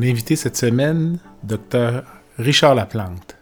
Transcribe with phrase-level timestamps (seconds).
[0.00, 2.04] Mon cette semaine, Dr
[2.38, 3.36] Richard Laplante.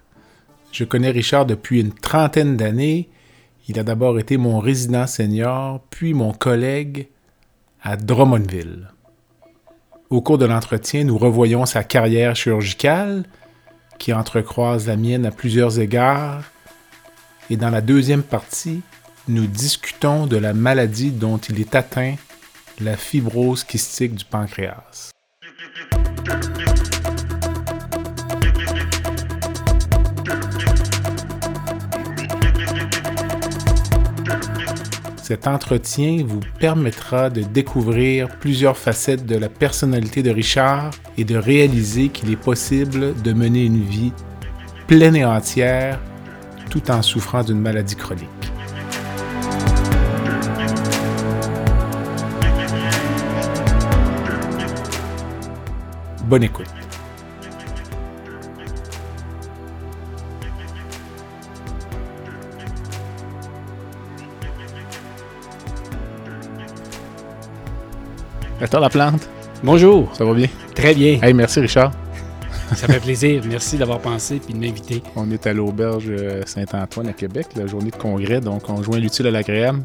[0.73, 3.11] Je connais Richard depuis une trentaine d'années.
[3.69, 7.09] Il a d'abord été mon résident senior, puis mon collègue
[7.83, 8.89] à Drummondville.
[10.09, 13.25] Au cours de l'entretien, nous revoyons sa carrière chirurgicale,
[13.99, 16.45] qui entrecroise la mienne à plusieurs égards,
[17.51, 18.81] et dans la deuxième partie,
[19.29, 22.15] nous discutons de la maladie dont il est atteint,
[22.81, 25.11] la fibrose kystique du pancréas.
[35.27, 41.37] Cet entretien vous permettra de découvrir plusieurs facettes de la personnalité de Richard et de
[41.37, 44.13] réaliser qu'il est possible de mener une vie
[44.87, 45.99] pleine et entière
[46.71, 48.53] tout en souffrant d'une maladie chronique.
[56.27, 56.67] Bonne écoute.
[68.81, 69.29] la plante.
[69.63, 70.15] Bonjour.
[70.15, 70.49] Ça va bien?
[70.75, 71.19] Très bien.
[71.23, 71.93] Hey, merci Richard.
[72.75, 73.43] Ça fait plaisir.
[73.49, 75.03] Merci d'avoir pensé et de m'inviter.
[75.15, 78.99] On est à l'auberge euh, Saint-Antoine à Québec, la journée de congrès, donc on joint
[78.99, 79.83] l'utile à l'agréable.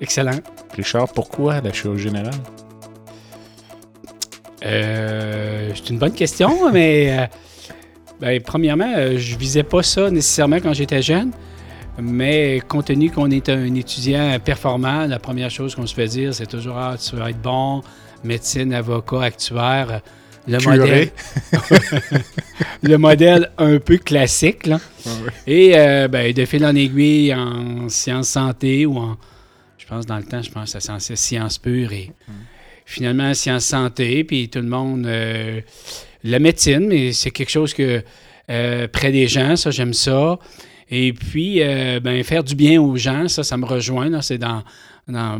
[0.00, 0.38] Excellent.
[0.76, 2.34] Richard, pourquoi la chirurgie générale?
[4.66, 7.26] Euh, c'est une bonne question, mais euh,
[8.20, 11.32] ben, premièrement, euh, je visais pas ça nécessairement quand j'étais jeune.
[11.98, 16.34] Mais compte tenu qu'on est un étudiant performant, la première chose qu'on se fait dire,
[16.34, 17.82] c'est toujours Ah, tu vas être bon,
[18.22, 20.02] médecine, avocat, actuaire.
[20.48, 21.10] Le modèle,
[22.82, 24.66] le modèle un peu classique.
[24.66, 24.78] Là.
[25.06, 25.10] Ah
[25.46, 29.16] Et euh, ben, de fil en aiguille en sciences santé ou en,
[29.76, 32.32] je pense dans le temps, je pense à sciences pures et hmm.
[32.86, 35.60] Finalement sciences santé, puis tout le monde, euh,
[36.22, 38.02] la médecine, mais c'est quelque chose que
[38.48, 40.38] euh, près des gens, ça j'aime ça.
[40.88, 44.22] Et puis, euh, ben, faire du bien aux gens, ça, ça me rejoint.
[44.22, 44.62] C'est dans,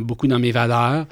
[0.01, 1.07] beaucoup dans mes valeurs.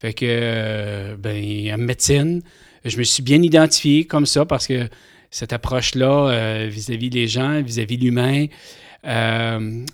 [0.00, 2.40] Fait que, ben, médecine,
[2.84, 4.88] je me suis bien identifié comme ça parce que
[5.32, 8.46] cette approche-là vis-à-vis des gens, vis-à-vis de l'humain,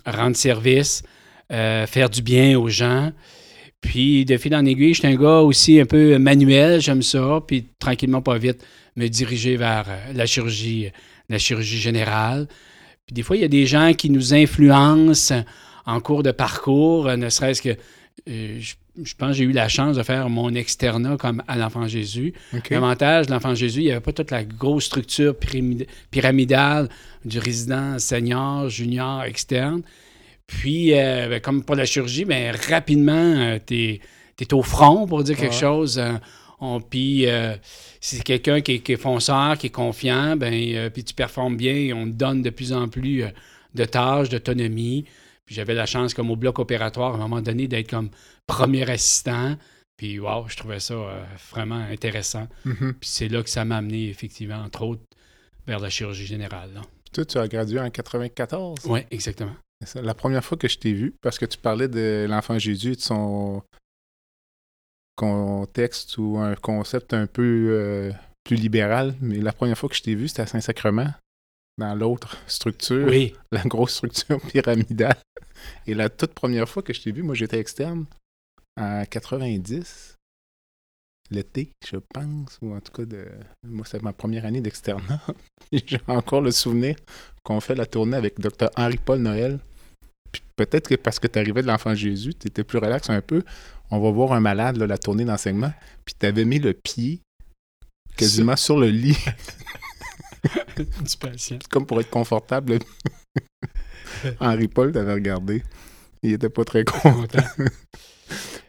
[0.05, 1.01] rendre service,
[1.49, 3.11] faire du bien aux gens.
[3.81, 7.41] Puis, de fil en aiguille, je suis un gars aussi un peu manuel, j'aime ça.
[7.45, 8.65] Puis, tranquillement, pas vite,
[8.95, 10.91] me diriger vers la chirurgie,
[11.29, 12.47] la chirurgie générale.
[13.07, 15.43] Puis des fois, il y a des gens qui nous influencent
[15.85, 17.75] en cours de parcours, ne serait-ce que.
[18.29, 21.87] Euh, je, pense que j'ai eu la chance de faire mon externat comme à l'Enfant
[21.87, 22.33] Jésus.
[22.69, 25.35] L'avantage de l'Enfant Jésus, il n'y avait pas toute la grosse structure
[26.11, 26.89] pyramidale
[27.23, 29.83] du résident senior, junior, externe.
[30.47, 33.99] Puis, euh, ben, comme pour la chirurgie, ben, rapidement, euh, tu
[34.39, 36.01] es, au front pour dire quelque chose.
[36.59, 37.55] On, puis, euh,
[38.01, 41.95] si c'est quelqu'un qui, est fonceur, qui est confiant, ben, euh, puis tu performes bien,
[41.95, 43.29] on te donne de plus en plus euh,
[43.75, 45.05] de tâches, d'autonomie.
[45.45, 48.09] Puis j'avais la chance, comme au bloc opératoire, à un moment donné, d'être comme
[48.47, 49.55] premier assistant.
[49.97, 50.95] Puis, wow, je trouvais ça
[51.51, 52.47] vraiment intéressant.
[52.65, 52.93] Mm-hmm.
[52.93, 55.03] Puis c'est là que ça m'a amené, effectivement, entre autres,
[55.65, 56.69] vers la chirurgie générale.
[57.13, 58.79] Toi, tu as gradué en 94?
[58.85, 59.55] Oui, exactement.
[59.95, 62.95] La première fois que je t'ai vu, parce que tu parlais de l'enfant Jésus et
[62.95, 63.61] de son,
[65.17, 68.11] contexte ou un concept un peu euh,
[68.45, 71.09] plus libéral, mais la première fois que je t'ai vu, c'était à Saint-Sacrement,
[71.77, 73.35] dans l'autre structure, oui.
[73.51, 75.17] la grosse structure pyramidale.
[75.85, 78.05] Et la toute première fois que je t'ai vu, moi j'étais externe
[78.79, 80.15] en 90,
[81.31, 83.25] l'été, je pense, ou en tout cas, de...
[83.63, 85.21] moi c'est ma première année d'externat.
[85.71, 86.95] J'ai encore le souvenir
[87.43, 88.69] qu'on fait la tournée avec Dr.
[88.75, 89.59] Henri-Paul Noël.
[90.55, 93.43] peut-être que parce que tu arrivais de l'Enfant Jésus, tu étais plus relax un peu
[93.89, 95.71] on va voir un malade, la tournée d'enseignement,
[96.05, 97.21] puis tu avais mis le pied
[98.15, 99.17] quasiment sur, le lit.
[100.77, 101.59] du patient.
[101.69, 102.79] Comme pour être confortable.
[104.39, 105.63] Henri Paul t'avais regardé.
[106.23, 107.43] Il était pas très content.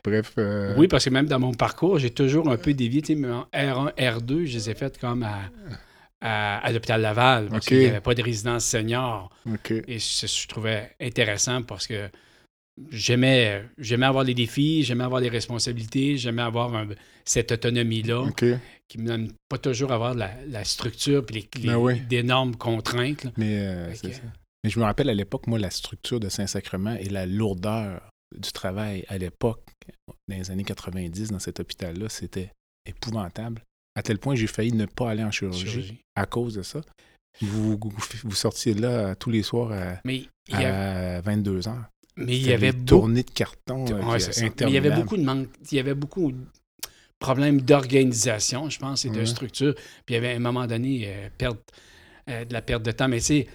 [0.08, 0.32] Bref.
[0.38, 3.02] Euh, oui, parce que même dans mon parcours, j'ai toujours un peu dévié.
[3.26, 5.26] en R1, R2, je les ai faites comme
[6.20, 9.30] à, l'hôpital Laval, parce qu'il n'y avait pas de résidence senior.
[9.86, 12.08] Et je trouvais intéressant parce que
[12.90, 16.84] j'aimais, j'aimais avoir les défis, j'aimais avoir les responsabilités, j'aimais avoir
[17.24, 18.24] cette autonomie-là.
[18.88, 22.00] qui me donne pas toujours avoir la, la structure et les, les- Ben oui.
[22.00, 23.24] d'énormes contraintes.
[23.24, 23.30] là.
[23.36, 24.22] Mais, euh, Fait c'est que- ça.
[24.64, 28.00] Mais je me rappelle à l'époque, moi, la structure de Saint-Sacrement et la lourdeur
[28.36, 29.62] du travail à l'époque,
[30.28, 32.52] dans les années 90, dans cet hôpital-là, c'était
[32.86, 33.62] épouvantable.
[33.94, 36.00] À tel point, j'ai failli ne pas aller en chirurgie, Chirurgie.
[36.14, 36.80] à cause de ça.
[37.40, 37.92] Vous, vous,
[38.24, 41.74] vous sortiez là euh, tous les soirs à, Mais il y à 22 h
[42.20, 44.42] mais il y avait beaucoup tournées de carton euh, Ouais, c'est.
[44.42, 46.38] Mais il y avait beaucoup de manque, il y avait beaucoup de
[47.20, 49.26] problèmes d'organisation, je pense, et de Ouais.
[49.26, 49.74] structure.
[49.74, 51.60] Puis il y avait à un moment donné euh, perte,
[52.28, 53.06] euh, de la perte de temps.
[53.08, 53.46] Mais tu sais,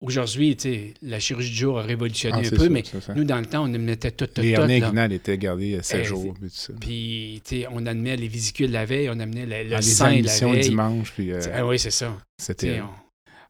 [0.00, 0.56] aujourd'hui,
[1.02, 2.82] la chirurgie du jour a révolutionné Ah, un peu, ça, mais
[3.16, 4.60] nous, dans le temps, on mettait tout, tout, Les tout.
[4.60, 4.86] hernies là.
[4.86, 6.34] inguinales étaient gardées 7 Eh, jours.
[6.80, 10.52] puis on amenait les vésicules la veille, on amenait le, le Ah, les la admissions
[10.52, 10.62] veille.
[10.62, 12.16] dimanche, puis euh, Ah oui, c'est ça.
[12.38, 12.80] C'était...
[12.80, 12.88] on-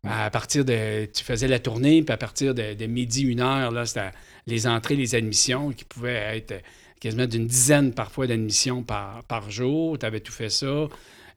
[0.09, 1.05] à partir de.
[1.15, 4.13] Tu faisais la tournée, puis à partir de, de midi, une heure, là, c'était
[4.47, 6.55] les entrées, les admissions qui pouvaient être
[6.99, 9.99] quasiment d'une dizaine parfois d'admissions par, par jour.
[9.99, 10.89] Tu avais tout fait ça.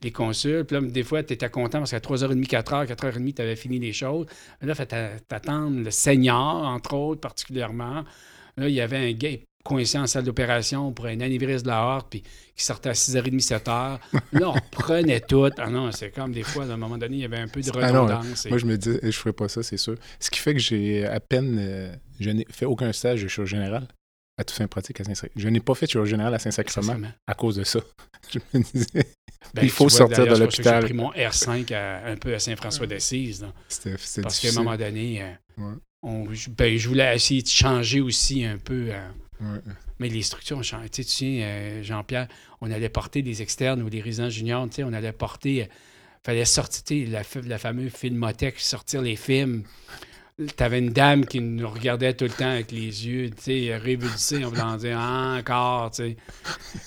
[0.03, 0.67] Les consultes.
[0.67, 3.79] Puis là, des fois, tu étais content parce qu'à 3h30, 4h, 4h30, tu avais fini
[3.79, 4.25] les choses.
[4.61, 8.03] Là, il fallait t'attendre le senior, entre autres, particulièrement.
[8.57, 9.31] Là, il y avait un gars
[9.63, 13.39] coincé en salle d'opération pour un anévrisme de la horte, puis qui sortait à 6h30,
[13.41, 13.97] 7h.
[14.33, 15.47] Là, on prenait tout.
[15.57, 17.61] Ah non, c'est comme des fois, à un moment donné, il y avait un peu
[17.61, 18.45] de Ah non, redondance.
[18.45, 19.95] et- Moi, je me dis, je ferais pas ça, c'est sûr.
[20.19, 21.55] Ce qui fait que j'ai à peine.
[21.59, 23.87] euh, je n'ai fait aucun stage de chirurgie générale
[24.37, 25.41] à Toussaint Pratique à Saint-Sacrement.
[25.41, 26.97] Je n'ai pas fait chirurgie générale à Saint-Sacrement
[27.27, 27.79] à cause de ça.
[28.31, 29.05] Je me disais,
[29.53, 30.81] Ben, Il faut vois, sortir de l'hôpital.
[30.81, 33.45] J'ai pris mon R5 à- un peu à Saint-François d'Assise.
[33.67, 35.73] c'était Parce qu'à un moment donné, euh, Ouais.
[36.01, 38.87] on- je, ben, je voulais essayer de changer aussi un peu.
[38.91, 39.07] euh,
[39.41, 39.59] Ouais.
[39.99, 40.87] mais les structures ont changé.
[40.89, 42.27] Tu sais, euh, Jean-Pierre,
[42.61, 44.67] on allait porter des externes ou des résidents juniors.
[44.69, 45.55] tu sais, On allait porter.
[45.55, 49.63] Il fallait sortir la, la fameuse filmothèque, sortir les films.
[50.57, 54.43] T'avais une dame qui nous regardait tout le temps avec les yeux, tu sais, révulsés,
[54.43, 56.17] en voulant dire Ah, encore, tu sais.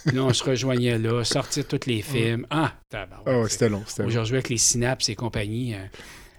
[0.06, 2.44] Puis là, on se rejoignait là, sortir tous les films.
[2.50, 3.82] Ah, tabarouette, Ah ouais, c'est- c'était long.
[3.86, 4.08] C'était long.
[4.08, 5.78] Aujourd'hui, avec les synapses et compagnie, euh,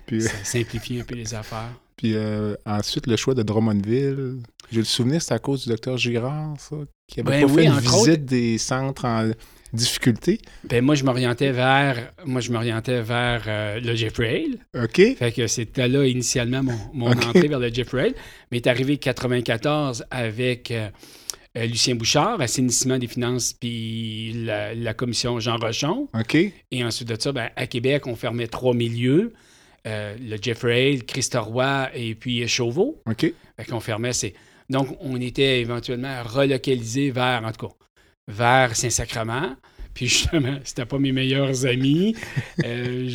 [0.05, 1.71] Puis, ça simplifie un peu les affaires.
[1.95, 4.39] puis, euh, ensuite, le choix de Drummondville.
[4.69, 6.75] J'ai le souvenir, c'était à cause du docteur Girard, ça,
[7.07, 9.31] qui avait Ben pas oui, fait une visite des centres en
[9.73, 10.39] difficulté?
[10.63, 14.83] Ben, moi, je m'orientais vers, moi, je m'orientais vers euh, le Jeffrey Hale.
[14.83, 15.17] OK?
[15.17, 18.15] Fait que c'était là initialement mon, entrée vers le Jeffrey Hale.
[18.51, 20.89] Mais est arrivé 94 avec euh,
[21.57, 26.07] euh, Lucien Bouchard, assainissement des finances, puis la, la commission Jean Rochon.
[26.13, 26.35] OK?
[26.35, 29.33] Et ensuite de ça, ben, à Québec, on fermait trois milieux.
[29.87, 33.01] Euh, le Jeffrey Hale, Christa Roy et puis Chauveau.
[33.09, 33.21] OK?
[33.21, 34.33] Fait qu'on fermait ces...
[34.69, 37.73] Donc, on était éventuellement relocalisé vers, en tout cas,
[38.27, 39.55] vers Saint-Sacrement.
[39.93, 42.15] Puis justement, c'était pas mes meilleurs amis.
[42.63, 43.09] Euh,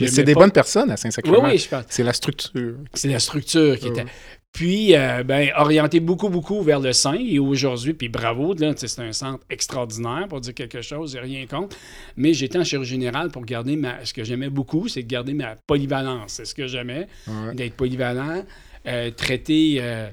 [0.00, 1.44] Mais c'est des pas- bonnes personnes à Oui, Saint-Sacrement.
[1.44, 1.84] oui, je pense.
[1.88, 2.74] C'est la structure.
[2.94, 4.04] C'est la structure qui était.
[4.50, 7.14] Puis, euh, ben, orienté beaucoup, beaucoup vers le sein.
[7.14, 11.76] Et aujourd'hui, puis bravo, c'est un centre extraordinaire pour dire quelque chose, j'ai rien contre.
[12.16, 14.04] Mais j'étais en chirurgie générale pour garder ma.
[14.04, 16.34] Ce que j'aimais beaucoup, c'est de garder ma polyvalence.
[16.34, 17.54] C'est ce que j'aimais, Ouais.
[17.54, 18.44] d'être polyvalent,
[18.86, 20.08] euh, traiter euh,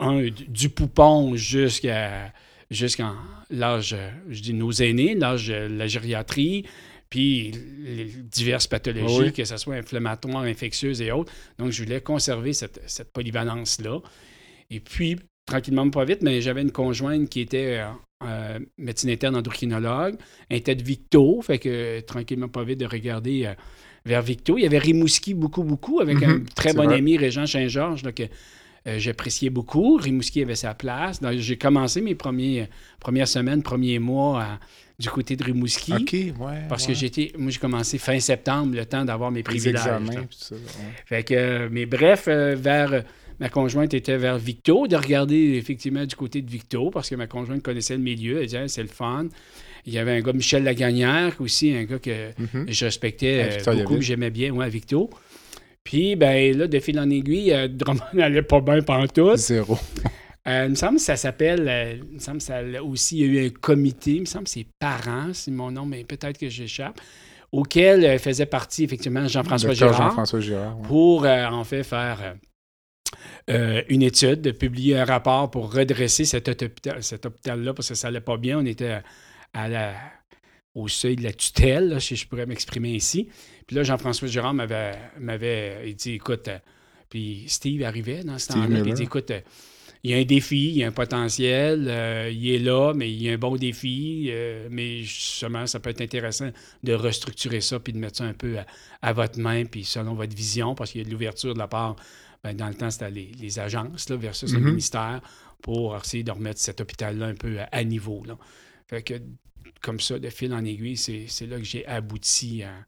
[0.00, 2.32] un, du poupon jusqu'à
[2.70, 3.14] jusqu'en
[3.50, 3.96] l'âge,
[4.28, 6.64] je dis nos aînés, l'âge de la gériatrie,
[7.10, 9.32] puis les diverses pathologies, Oui.
[9.32, 11.32] que ce soit inflammatoires, infectieuses et autres.
[11.58, 14.00] Donc, je voulais conserver cette, cette polyvalence-là.
[14.70, 15.16] Et puis,
[15.46, 17.86] tranquillement, pas vite, mais j'avais une conjointe qui était euh,
[18.24, 20.16] euh, médecine interne endocrinologue,
[20.50, 23.54] elle était de Victo, fait que tranquillement, pas vite de regarder euh,
[24.04, 24.58] vers Victo.
[24.58, 26.98] Il y avait Rimouski beaucoup, beaucoup, avec un Mhm, très bon vrai.
[26.98, 28.02] ami, Régent Saint-Georges,
[28.86, 29.96] euh, j'appréciais beaucoup.
[29.96, 31.20] Rimouski avait sa place.
[31.20, 32.68] Donc, J'ai commencé mes premiers,
[33.00, 34.58] premières semaines, premiers mois à-
[34.98, 35.92] du côté de Rimouski.
[35.92, 36.34] OK, ouais.
[36.68, 36.92] Parce ouais.
[36.92, 39.74] que j'étais, moi, j'ai commencé fin septembre, le temps d'avoir mes privilèges.
[39.76, 40.54] examens, ça.
[40.56, 40.60] ouais.
[41.06, 43.04] Fait que, euh, mais bref, euh, vers
[43.38, 47.28] ma conjointe était vers Victo, de regarder effectivement du côté de Victo, parce que ma
[47.28, 49.28] conjointe connaissait le milieu, elle disait c'est le fun.
[49.86, 52.66] Il y avait un gars, Michel Lagagnère, aussi, un gars que Mhm.
[52.68, 55.08] je respectais beaucoup, que j'aimais bien, ouais, à Victo.
[55.88, 59.38] Puis, ben là, de fil en aiguille, euh, Drummond n'allait pas bien pantoute.
[59.38, 59.78] Zéro.
[60.46, 63.20] Euh, il me semble que ça s'appelle, euh, il me semble que ça a aussi,
[63.20, 65.86] il y a eu un comité, il me semble que c'est parents, c'est mon nom,
[65.86, 67.00] mais peut-être que j'échappe,
[67.52, 70.78] auquel euh, faisait partie effectivement Jean-François Girard Jean-François Girard.
[70.78, 70.86] ouais.
[70.86, 72.36] pour euh, en fait faire
[73.46, 76.50] une étude, de publier un rapport pour redresser cet,
[77.00, 78.58] cet hôpital-là parce que ça allait pas bien.
[78.58, 79.00] On était
[79.54, 79.94] à la,
[80.74, 83.28] au seuil de la tutelle, là, si je pourrais m'exprimer ici.
[83.66, 86.58] Puis là, Jean-François Girard m'avait, m'avait il dit écoute, euh,
[87.10, 89.40] puis Steve arrivait dans ce temps-là, puis il dit écoute, euh,
[90.04, 93.10] il y a un défi, il y a un potentiel, euh, il est là, mais
[93.10, 96.50] il y a un bon défi, euh, mais justement, ça peut être intéressant
[96.84, 98.66] de restructurer ça puis de mettre ça un peu à,
[99.02, 101.66] à votre main, puis selon votre vision, parce qu'il y a de l'ouverture de la
[101.66, 101.96] part,
[102.44, 104.66] ben, dans le temps, c'était les, les agences là, versus le Mhm.
[104.68, 105.20] ministère
[105.62, 108.22] pour essayer de remettre cet hôpital-là un peu à, à niveau.
[108.24, 108.38] Là.
[108.86, 109.14] Fait que
[109.80, 112.86] comme ça, de fil en aiguille, c'est là que j'ai abouti à,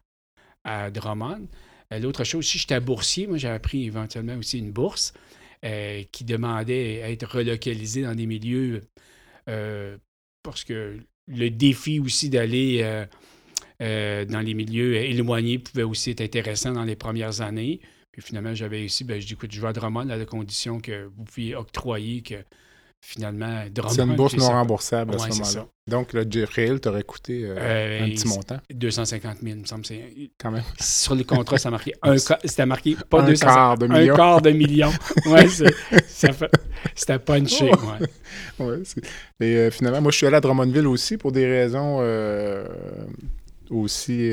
[0.64, 1.48] à Drummond.
[1.92, 5.12] Euh, l'autre chose, si j'étais boursier, moi, j'ai appris éventuellement aussi une bourse
[5.64, 8.82] euh, qui demandait à être relocalisé dans des milieux
[9.48, 9.96] euh,
[10.42, 13.06] parce que le défi aussi d'aller
[13.78, 17.80] dans les milieux éloignés pouvait aussi être intéressant dans les premières années.
[18.12, 20.80] Puis finalement, j'avais ici, ben, je dis, écoute, je vais à Drummond à la condition
[20.80, 22.34] que vous puissiez octroyer que
[23.00, 25.66] finalement, C'est une bourse non remboursable à ce moment-là.
[25.86, 28.60] Donc, le GFRL t'aurait coûté euh, euh, un petit montant.
[28.72, 29.84] 250 000, il me semble.
[30.38, 30.62] Quand même.
[30.78, 34.14] Sur le contrat, ça marqué un C'était marqué pas un quart de million.
[34.14, 34.90] Un quart de million.
[35.26, 35.48] ouais,
[36.94, 37.70] c'était punché.
[37.70, 38.08] Ouais.
[38.66, 38.82] ouais
[39.40, 41.98] Et euh, finalement, moi, je suis allé à Drummondville aussi pour des raisons
[43.70, 44.32] aussi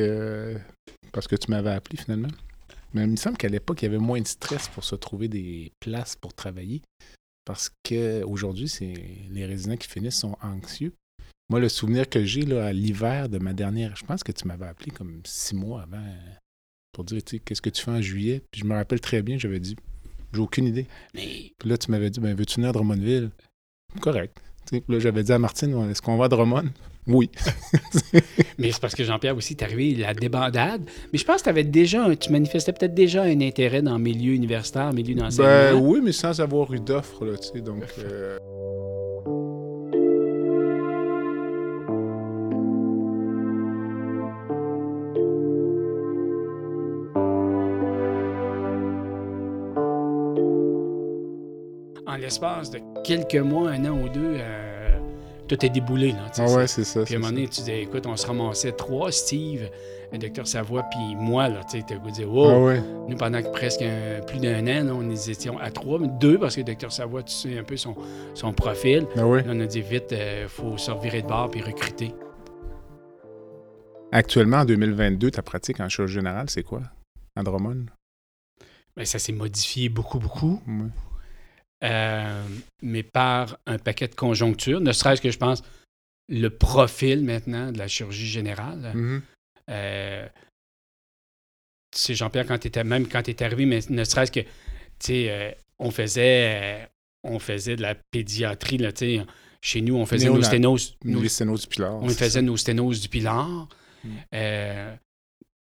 [1.11, 2.29] parce que tu m'avais appelé finalement.
[2.93, 5.27] Mais il me semble qu'à l'époque, il y avait moins de stress pour se trouver
[5.27, 6.81] des places pour travailler.
[7.47, 8.93] Parce qu'aujourd'hui, c'est
[9.29, 10.91] les résidents qui finissent sont anxieux.
[11.49, 14.45] Moi, le souvenir que j'ai là, à l'hiver de ma dernière, je pense que tu
[14.45, 16.03] m'avais appelé comme six mois avant
[16.91, 18.43] pour dire, qu'est-ce que tu fais en juillet?
[18.51, 19.77] Puis je me rappelle très bien, j'avais dit,
[20.33, 20.87] j'ai aucune idée.
[21.13, 23.31] Puis là, tu m'avais dit, ben, veux-tu venir à Drummondville?
[24.01, 24.41] Correct.
[24.89, 26.69] là, j'avais dit à Martine, est-ce qu'on va à Drummond?
[27.07, 27.29] Oui.
[28.57, 30.81] mais c'est parce que Jean-Pierre aussi est arrivé la débandade.
[31.11, 34.03] Mais je pense que tu avais déjà, tu manifestais peut-être déjà un intérêt dans le
[34.03, 35.71] milieu universitaire, milieu d'enseignement.
[35.71, 37.83] Ben oui, mais sans avoir eu d'offres, là, tu sais, donc...
[37.99, 38.37] Euh,
[52.05, 54.76] en l'espace de quelques mois, un an ou deux, euh,
[55.47, 56.11] tout est déboulé.
[56.11, 57.03] Là, ah ouais, c'est ça.
[57.03, 59.69] Puis à un moment donné, tu dis, écoute, on se ramassait trois, Steve,
[60.11, 62.81] le docteur Savoie, puis moi, là, tu sais, tu dire, wow, ah ouais.
[63.07, 63.83] nous, pendant presque
[64.27, 67.33] plus d'un an, on étions à trois, mais deux, parce que le docteur Savoie, tu
[67.33, 67.95] sais un peu son,
[68.33, 69.05] son profil.
[69.17, 69.43] Ah ouais.
[69.47, 72.13] on a dit, vite, il euh, faut se revirer de bord puis recruter.
[74.11, 76.81] Actuellement, en 2022, ta pratique en chirurgie générale, c'est quoi?
[77.35, 77.89] Andromone?
[78.95, 80.61] Bien, ça s'est modifié beaucoup, beaucoup.
[81.83, 82.43] Euh,
[82.81, 85.61] mais par un paquet de conjonctures, ne serait-ce que je pense
[86.27, 88.93] le profil maintenant de la chirurgie générale.
[88.95, 89.21] Mm-hmm.
[89.69, 90.27] Euh,
[91.91, 94.47] tu sais, Jean-Pierre, quand étais, même quand tu es arrivé, mais ne serait-ce que, tu
[94.99, 96.89] sais, euh, on faisait,
[97.23, 99.25] on faisait de la pédiatrie, là, tu sais,
[99.61, 100.97] chez nous, on faisait nos sténoses.
[101.03, 101.95] Nos, sténoses du pilar.
[101.95, 103.67] On faisait nos sténoses du pilar.
[104.03, 104.09] Mm.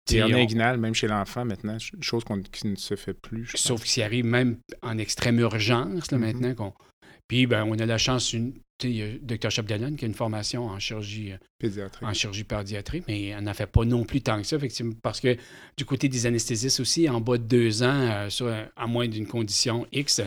[0.05, 3.49] C'est en inguinal, même chez l'enfant maintenant, chose qui ne se fait plus.
[3.55, 6.21] Sauf qu'il arrive même en extrême urgence là, mm-hmm.
[6.21, 6.55] maintenant.
[6.55, 6.73] qu'on
[7.27, 8.53] Puis ben, on a la chance, une,
[8.83, 9.51] il y a Dr.
[9.51, 13.53] Chapdelaine qui a une formation en chirurgie euh, pédiatrie, en chirurgie pédiatrie mais elle n'en
[13.53, 15.37] fait pas non plus tant que ça, effectivement, parce que
[15.77, 19.85] du côté des anesthésistes aussi, en bas de deux ans, euh, à moins d'une condition
[19.91, 20.21] X,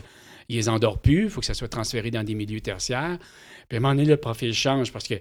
[0.48, 3.18] ils les endorment plus, il faut que ça soit transféré dans des milieux tertiaires.
[3.68, 5.14] Puis à un moment donné, le profil change parce que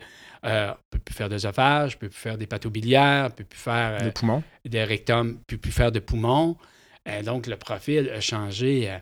[0.46, 3.44] euh, on peut plus faire d'œsophage, on peut plus faire des pâtes biliaires, on peut
[3.46, 6.58] plus faire des poumons, des rectums, on peut plus faire de poumons.
[7.08, 8.98] Euh, donc le profil a changé euh,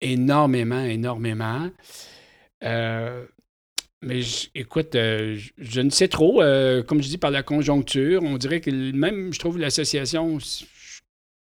[0.00, 1.70] énormément, énormément.
[2.62, 4.20] mais
[4.54, 6.42] écoute, je, ne sais trop.
[6.86, 10.38] comme je dis, par la conjoncture, on dirait que même, je trouve, l'association,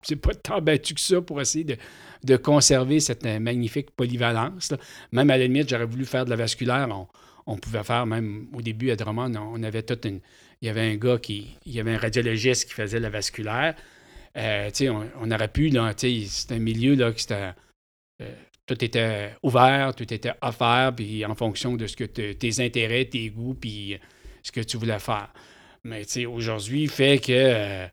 [0.02, 1.76] c'est pas tant battu que ça pour essayer de,
[2.22, 4.72] de conserver cette magnifique polyvalence.
[5.12, 6.88] Même à la limite, j'aurais voulu faire de la vasculaire.
[6.90, 7.08] On,
[7.46, 10.20] on pouvait faire même au début à Drummond, on avait toute une.
[10.62, 11.56] Il y avait un gars qui.
[11.66, 13.74] Il y avait un radiologiste qui faisait la vasculaire.
[14.36, 17.52] Euh, on, on, aurait pu, là, c'est un milieu là, qui était.
[18.22, 18.34] Euh,
[18.66, 23.28] tout était ouvert, tout était offert, puis en fonction de ce que tes intérêts, tes
[23.28, 23.98] goûts, puis
[24.42, 25.32] ce que tu voulais faire.
[25.84, 27.86] Mais aujourd'hui, fait que euh,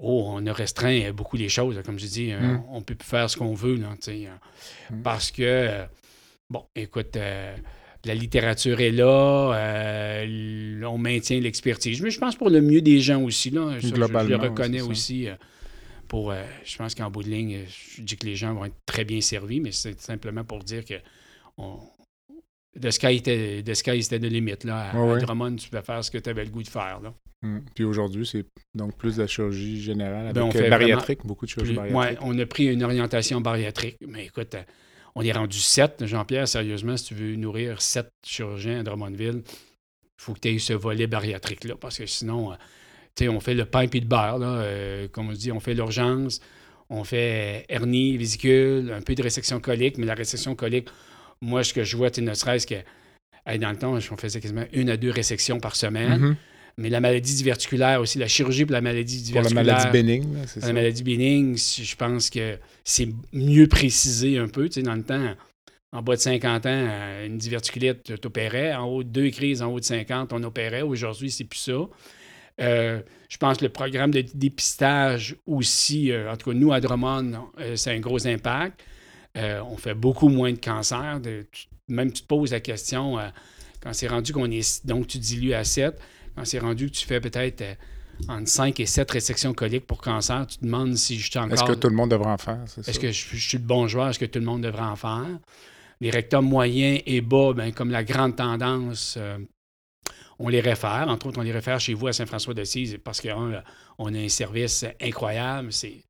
[0.00, 1.80] oh, on a restreint beaucoup les choses.
[1.84, 2.64] comme je dis, mm.
[2.68, 3.76] on ne peut plus faire ce qu'on veut.
[3.76, 5.02] Là, mm.
[5.04, 5.86] Parce que,
[6.50, 7.16] bon, écoute,
[8.04, 12.00] la littérature est là, euh, on maintient l'expertise.
[12.02, 15.28] Mais je pense pour le mieux des gens aussi, là, je, le reconnais aussi.
[15.28, 15.34] Euh,
[16.08, 17.60] pour, euh, je pense qu'en bout de ligne,
[17.96, 20.84] je dis que les gens vont être très bien servis, mais c'est simplement pour dire
[20.84, 20.94] que
[21.56, 21.78] on,
[22.78, 24.64] the, sky était, the sky était de limite.
[24.64, 24.90] Là.
[24.90, 27.00] À, Drummond, tu pouvais faire ce que tu avais le goût de faire.
[27.02, 27.14] Là.
[27.40, 27.58] Mmh.
[27.74, 28.44] Puis aujourd'hui, c'est
[28.74, 32.18] donc plus de la chirurgie générale ben, avec bariatrique, beaucoup de chirurgie bariatrique.
[32.20, 34.54] Oui, on a pris une orientation bariatrique, mais écoute,
[35.14, 36.04] on est rendu sept.
[36.06, 40.58] Jean-Pierre, sérieusement, si tu veux nourrir sept chirurgiens à Drummondville, il faut que tu aies
[40.58, 44.46] ce volet bariatrique-là, parce que sinon, euh, on fait le pain et le beurre, là,
[44.46, 46.40] euh, comme on dit, on fait l'urgence,
[46.88, 50.88] on fait hernie, vésicule, un peu de résection colique, mais la résection colique,
[51.40, 52.76] moi, ce que je vois, ne serait-ce que
[53.58, 56.32] dans le temps, on faisait quasiment une à deux résections par semaine.
[56.32, 56.36] Mm-hmm.
[56.78, 59.64] Mais la maladie diverticulaire aussi, la chirurgie pour la maladie diverticulaire.
[59.64, 60.66] Pour la maladie bénigne, c'est ça.
[60.68, 64.68] La maladie bénigne, je pense que c'est mieux précisé un peu.
[64.68, 65.34] Tu sais, dans le temps,
[65.92, 68.74] en bas de 50 ans, euh, une diverticulite, tu opérais.
[68.74, 70.82] En haut, deux crises en haut de 50, on opérait.
[70.82, 71.72] Aujourd'hui, c'est plus ça.
[72.60, 77.48] Euh, je pense que le programme de dépistage aussi, en tout cas, nous, à Drummond,
[77.74, 78.82] c'est un gros impact.
[79.36, 81.20] on fait beaucoup moins de cancers.
[81.88, 83.18] même tu te poses la question,
[83.82, 84.86] quand c'est rendu qu'on est.
[84.86, 85.98] Donc, tu dilues à 7,
[86.36, 87.62] quand c'est rendu que tu fais peut-être
[88.28, 91.54] entre 5 et 7 résections coliques pour cancer, tu te demandes si je suis encore.
[91.54, 92.64] Est-ce que tout le monde devrait en faire?
[92.86, 94.08] Est-ce que je, suis le bon joueur?
[94.08, 95.38] Est-ce que tout le monde devrait en faire?
[96.00, 99.38] Les rectums moyens et bas, ben, comme la grande tendance, euh,
[100.38, 101.06] on les réfère.
[101.08, 103.62] Entre autres, on les réfère chez vous à Saint-François-d'Assise parce qu'on
[103.98, 105.72] on a un service incroyable.
[105.72, 106.04] C'est,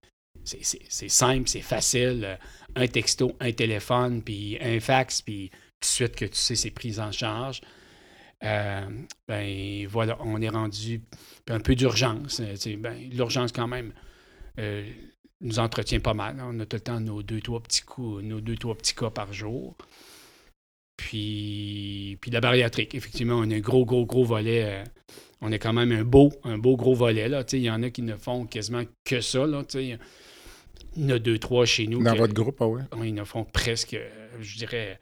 [0.45, 2.39] c'est, simple, c'est facile.
[2.75, 6.71] Un texto, un téléphone, puis un fax, puis tout de suite que tu sais, c'est
[6.71, 7.61] pris en charge.
[8.45, 8.87] Euh,
[9.29, 11.01] ben voilà, on est rendu
[11.49, 12.41] un peu d'urgence.
[12.41, 13.93] Euh, ben, L'urgence, quand même,
[14.59, 14.89] euh,
[15.41, 16.43] nous entretient pas mal.
[16.43, 19.11] On a tout le temps nos deux, trois petits coups, nos deux, trois petits cas
[19.11, 19.77] par jour.
[20.97, 24.85] Puis, puis la bariatrique, effectivement, on a un gros, gros, gros volet.
[25.41, 27.29] on a quand même un beau, un beau gros volet.
[27.29, 27.45] Là.
[27.53, 29.47] Il y en a qui ne font quasiment que ça.
[29.47, 29.99] Là, il
[30.97, 32.03] y en a deux, trois chez nous.
[32.03, 32.83] Dans votre groupe, ah ouais?
[33.05, 33.97] Ils ne font presque,
[34.41, 35.01] je dirais,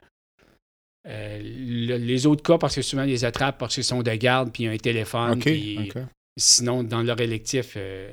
[1.07, 4.51] euh, les autres cas, parce que souvent, ils les attrapent parce qu'ils sont de garde,
[4.51, 5.39] puis un téléphone.
[5.39, 5.91] puis,
[6.39, 8.09] Sinon, dans leur électif, euh,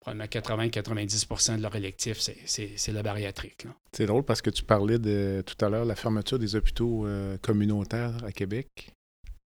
[0.00, 3.66] probablement 80-90% de leur électif, c'est la bariatrique.
[3.92, 7.38] C'est drôle parce que tu parlais de tout à l'heure la fermeture des hôpitaux euh,
[7.38, 8.92] communautaires à Québec.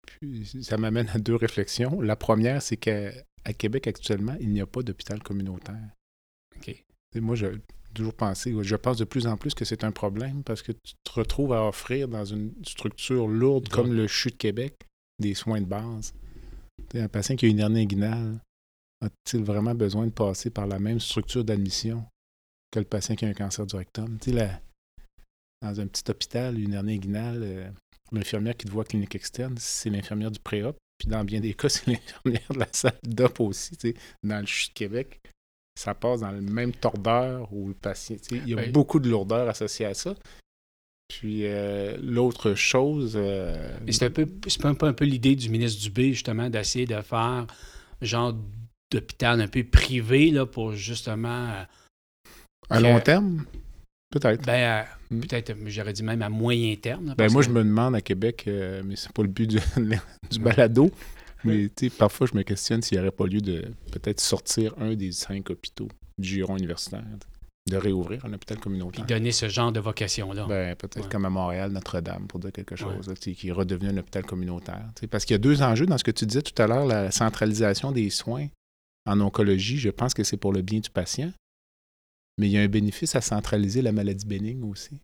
[0.05, 1.99] Puis, ça m'amène à deux réflexions.
[1.99, 3.11] La première, c'est qu'à
[3.57, 5.81] Québec, actuellement, il n'y a pas d'hôpital communautaire.
[6.55, 6.83] OK.
[7.15, 7.47] moi, je,
[7.97, 10.93] toujours pensé, je pense de plus en plus que c'est un problème parce que tu
[11.03, 14.75] te retrouves à offrir dans une structure lourde comme le CHU de Québec
[15.19, 16.13] des soins de base.
[16.93, 18.39] un patient qui a une hernie inguinale
[19.01, 22.03] a-t-il vraiment besoin de passer par la même structure d'admission
[22.71, 24.17] que le patient qui a un cancer du rectum?
[25.61, 27.69] dans un petit hôpital, une hernie inguinale, euh,
[28.11, 30.77] l'infirmière qui te voit clinique externe, c'est l'infirmière du pré-op.
[30.99, 33.75] Puis dans bien des cas, c'est l'infirmière de la salle d'op aussi,
[34.23, 35.19] dans le CHU de Québec
[35.77, 38.17] ça passe dans le même tordeur où le patient.
[38.31, 40.15] Il y a beaucoup de lourdeur associée à ça.
[41.07, 43.13] Puis euh, l'autre chose.
[43.15, 44.27] Euh, c'est un peu,
[44.63, 47.47] un peu, un peu l'idée du ministre Dubé, justement, d'essayer de faire
[48.01, 48.35] genre
[48.91, 51.49] d'hôpital un peu privé là, pour justement.
[51.49, 51.63] Euh,
[52.69, 53.45] à long terme?
[54.09, 54.45] Peut-être.
[54.45, 55.19] Ben, hmm.
[55.21, 57.13] peut-être, j'aurais dit même à moyen terme.
[57.17, 59.59] ben, moi, je me demande à Québec, mais c'est pas le but du,
[60.31, 60.91] du balado,
[61.43, 65.11] mais parfois, je me questionne s'il n'y aurait pas lieu de peut-être sortir un des
[65.11, 67.03] cinq hôpitaux du giron universitaire,
[67.69, 69.03] de réouvrir un hôpital communautaire.
[69.03, 70.45] Et donner ce genre de vocation-là.
[70.47, 74.25] Ben, peut-être comme à Montréal, Notre-Dame, pour dire quelque chose, qui est redevenu un hôpital
[74.25, 74.85] communautaire.
[75.11, 77.11] Parce qu'il y a deux enjeux dans ce que tu disais tout à l'heure, la
[77.11, 78.47] centralisation des soins
[79.05, 81.31] en oncologie, je pense que c'est pour le bien du patient.
[82.37, 84.99] Mais il y a un bénéfice à centraliser la maladie bénigne aussi.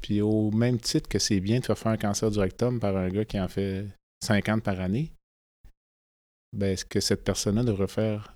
[0.00, 3.08] Puis au même titre que c'est bien de faire un cancer du rectum par un
[3.08, 3.86] gars qui en fait
[4.24, 5.12] 50 par année,
[6.52, 8.34] ben, est-ce que cette personne-là devrait faire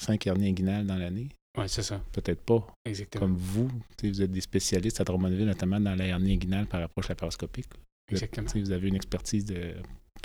[0.00, 1.28] cinq hernies inguinales dans l'année?
[1.56, 2.00] Oui, c'est ça.
[2.12, 2.66] Peut-être pas.
[2.84, 3.26] Exactement.
[3.26, 3.68] Comme vous,
[4.02, 7.68] vous êtes des spécialistes à Drummondville, notamment dans la hernie inguinale par approche laparoscopique.
[8.10, 8.48] Exactement.
[8.54, 9.74] Vous avez une expertise de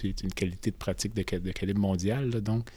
[0.04, 2.30] une qualité de pratique de, calibre mondial.
[2.42, 2.70] donc,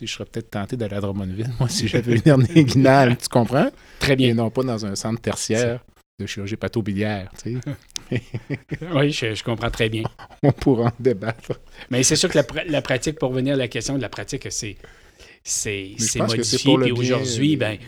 [0.00, 3.16] je serais peut-être tenté d'aller à Drummondville, moi, si j'avais une hernie inguinale.
[3.18, 3.70] tu comprends?
[4.00, 4.30] Très bien.
[4.30, 5.84] Et non pas dans un centre tertiaire
[6.18, 7.30] de chirurgie pathobiliaire.
[7.42, 7.58] Tu
[8.10, 8.22] sais.
[8.94, 10.04] oui, je, comprends très bien.
[10.42, 11.60] On pourra en débattre.
[11.90, 14.76] Mais c'est sûr que la, pratique, pour revenir à la question de la pratique, c'est,
[16.16, 16.76] modifié.
[16.78, 17.78] Puis aujourd'hui, ben,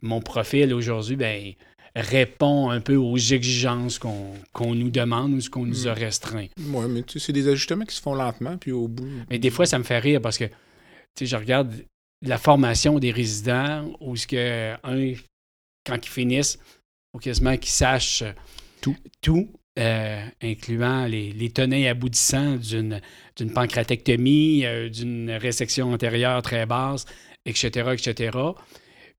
[0.00, 1.54] mon profil aujourd'hui, ben,
[1.96, 5.98] répond un peu aux exigences qu'on, nous demande ou ce qu'on nous a hmm.
[5.98, 6.46] restreint.
[6.58, 9.08] Oui, mais tu sais, c'est des ajustements qui se font lentement, puis au bout.
[9.28, 10.52] Mais des fois, ça me fait rire parce que, tu
[11.18, 11.72] sais, je regarde
[12.24, 15.14] la formation des résidents où ce que, un,
[15.84, 16.58] quand ils finissent,
[17.12, 18.24] faut quasiment qu'ils sachent
[18.80, 19.48] tout, tout
[19.78, 23.00] euh, incluant les, les aboutissants d'une,
[23.36, 27.06] d'une pancréatectomie, euh, d'une résection antérieure très basse,
[27.46, 28.38] etc., etc.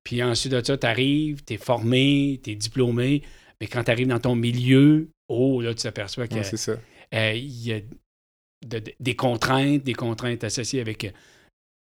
[0.04, 3.24] Puis ensuite de ça, tu arrives, tu es formé, tu es diplômé,
[3.60, 7.80] mais quand tu arrives dans ton milieu, oh, là, tu t'aperçois qu'il euh, y a
[9.00, 11.12] des contraintes, des contraintes associées avec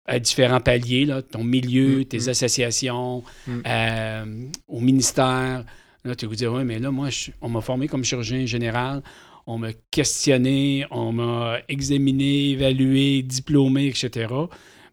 [0.04, 2.28] à différents paliers, là, ton milieu, mm, tes mm.
[2.30, 4.50] associations, mm.
[4.66, 5.64] au ministère,
[6.04, 7.08] Là, tu vas vous dire, oui, mais là, moi,
[7.40, 9.02] on m'a formé comme chirurgien général,
[9.46, 14.32] on m'a questionné, on m'a examiné, évalué, diplômé, etc.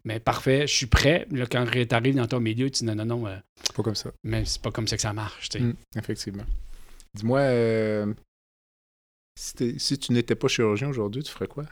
[0.04, 1.26] Mais parfait, je suis prêt.
[1.30, 3.26] Là, quand tu arrives dans ton milieu, tu dis non, non, non.
[3.26, 4.12] Euh, c'est pas comme ça.
[4.24, 5.48] Mais c'est pas comme ça que ça marche.
[5.58, 6.44] Mmh, effectivement.
[7.14, 8.14] Dis-moi, euh,
[9.38, 11.64] si, si, tu n'étais pas chirurgien aujourd'hui, tu ferais quoi?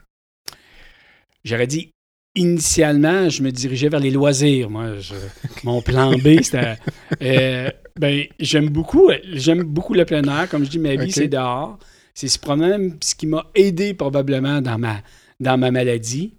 [1.44, 1.93] J'aurais dit
[2.34, 4.70] initialement, je me dirigeais vers les loisirs.
[4.70, 5.14] Moi, je-
[5.62, 6.76] mon plan B, c'était.
[7.22, 10.48] euh, ben, j'aime beaucoup, j'aime beaucoup le plein air.
[10.48, 11.78] Comme je dis, ma vie, c'est dehors.
[12.14, 14.96] C'est ce problème, ce qui m'a aidé probablement dans ma,
[15.40, 16.34] dans ma maladie.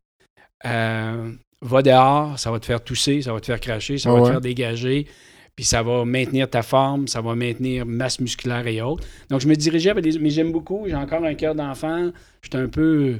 [0.65, 1.31] Euh,
[1.61, 4.23] va dehors, ça va te faire tousser, ça va te faire cracher, ça va ouais.
[4.23, 5.07] te faire dégager,
[5.55, 9.03] puis ça va maintenir ta forme, ça va maintenir masse musculaire et autres.
[9.29, 10.17] Donc, je me dirigeais vers les.
[10.19, 12.11] Mais j'aime beaucoup, j'ai encore un cœur d'enfant.
[12.41, 13.19] J'étais un peu.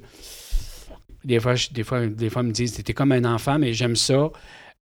[1.26, 3.74] Des fois, je- des fois, des fois, ils me disent T'étais comme un enfant, mais
[3.74, 4.30] j'aime ça.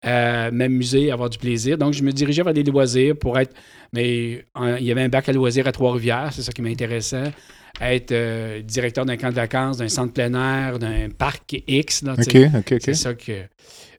[0.06, 1.77] euh, m'amuser, avoir du plaisir.
[1.77, 3.53] Donc, je me dirigeais vers des loisirs pour être.
[3.93, 7.32] Mais en- il y avait un bac à loisirs à Trois-Rivières, c'est ça qui m'intéressait.
[7.79, 12.01] Être euh, directeur d'un camp de vacances, d'un centre plein air, d'un parc X.
[12.03, 12.19] là, OK.
[12.58, 12.82] OK, OK.
[12.84, 13.43] C'est ça que.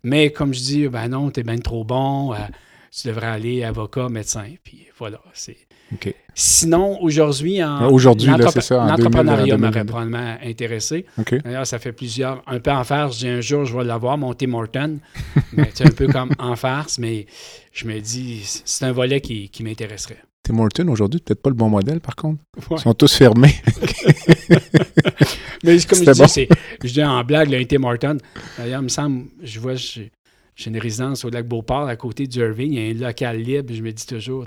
[0.03, 2.35] Mais comme je dis, ben non, t'es bien trop bon.
[2.35, 2.37] euh,
[2.93, 4.45] tu devrais aller avocat, médecin.
[4.63, 5.23] Puis voilà.
[5.33, 5.57] C'est.
[6.35, 7.77] Sinon, aujourd'hui, en.
[7.83, 9.85] Ah, Aujourd'hui, là, l'entrepre- c'est ça, en 2000, L'entrepreneuriat en m'aurait 2022.
[9.87, 11.07] probablement intéressé.
[11.45, 12.43] D'ailleurs, ça fait plusieurs.
[12.47, 14.99] Un peu en farce, dis un jour, je vais l'avoir, mon Tim Horton.
[15.53, 17.27] mais c'est un peu comme en farce, mais
[17.73, 20.19] je me dis, c'est un volet qui, qui m'intéresserait.
[20.43, 22.43] Tim Horton, aujourd'hui, peut-être pas le bon modèle, par contre.
[22.69, 22.77] Ouais.
[22.79, 23.55] Ils sont tous fermés.
[25.65, 26.27] Mais comme je C'était dis, bon.
[26.29, 26.49] c'est,
[26.83, 28.19] je dis en blague, le Tim Horton.
[28.59, 30.11] D'ailleurs, il me semble, je vois, j'ai,
[30.57, 32.73] j'ai une résidence au lac Beauport, à côté du Irving.
[32.75, 33.73] Il y a un local libre.
[33.73, 34.47] Je me dis toujours,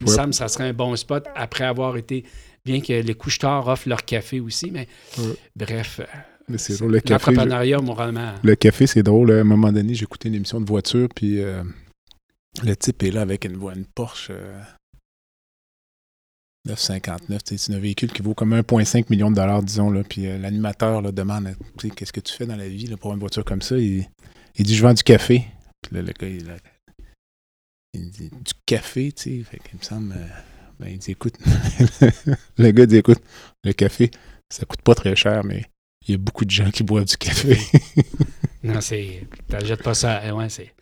[0.00, 2.24] il me semble que ça serait un bon spot après avoir été.
[2.64, 4.86] Bien que les couche-tard offrent leur café aussi, mais
[5.18, 5.34] Ouais.
[5.56, 6.00] bref.
[6.00, 6.04] euh,
[6.48, 7.30] Mais c'est drôle, le café.
[7.30, 8.34] je- L'entrepreneuriat, moralement.
[8.42, 9.30] Le café, c'est drôle.
[9.32, 11.62] À un moment donné, j'ai écouté une émission de voiture, puis euh,
[12.62, 14.60] le type est là avec une, une Porsche euh,
[16.66, 17.42] 959.
[17.44, 19.90] tu sais, C'est un véhicule qui vaut comme 1,5 million de dollars, disons.
[19.90, 21.54] Là, puis euh, l'animateur demande
[21.96, 23.78] Qu'est-ce que tu fais dans la vie là, pour une voiture comme ça?
[23.78, 24.06] Il,
[24.56, 25.44] il dit Je vends du café.
[25.82, 26.54] Puis là, le gars, il,
[27.94, 28.30] Du
[28.66, 29.44] café, tu sais.
[29.44, 30.12] Fait qu'il me semble.
[30.12, 30.26] euh,
[30.78, 31.34] ben, il dit Écoute,
[32.58, 33.20] le gars dit Écoute,
[33.64, 34.10] le café,
[34.48, 35.64] ça coûte pas très cher, mais
[36.06, 37.58] il y a beaucoup de gens qui boivent du café.
[38.62, 39.22] Non, c'est.
[39.48, 40.20] T'achètes pas ça.
[40.22, 40.74] euh, Ouais, c'est.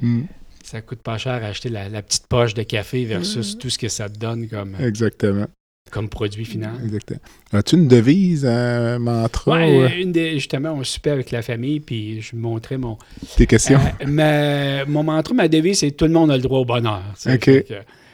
[0.00, 0.22] Mm.
[0.64, 3.08] Ça coûte pas cher à acheter la, la petite poche de café Mm.
[3.08, 5.46] versus tout ce que ça te donne comme, Exactement.
[5.90, 6.74] Comme produit final.
[6.84, 7.20] Exactement.
[7.52, 11.42] As-tu une devise, un mantra Ouais, ou euh, une des, justement, on soupait avec la
[11.42, 12.96] famille, puis je montrais mon.
[13.36, 13.80] tes questions?
[14.00, 17.02] Euh, ma- mon mantra, ma devise, c'est tout le monde a le droit au bonheur.
[17.26, 17.50] OK.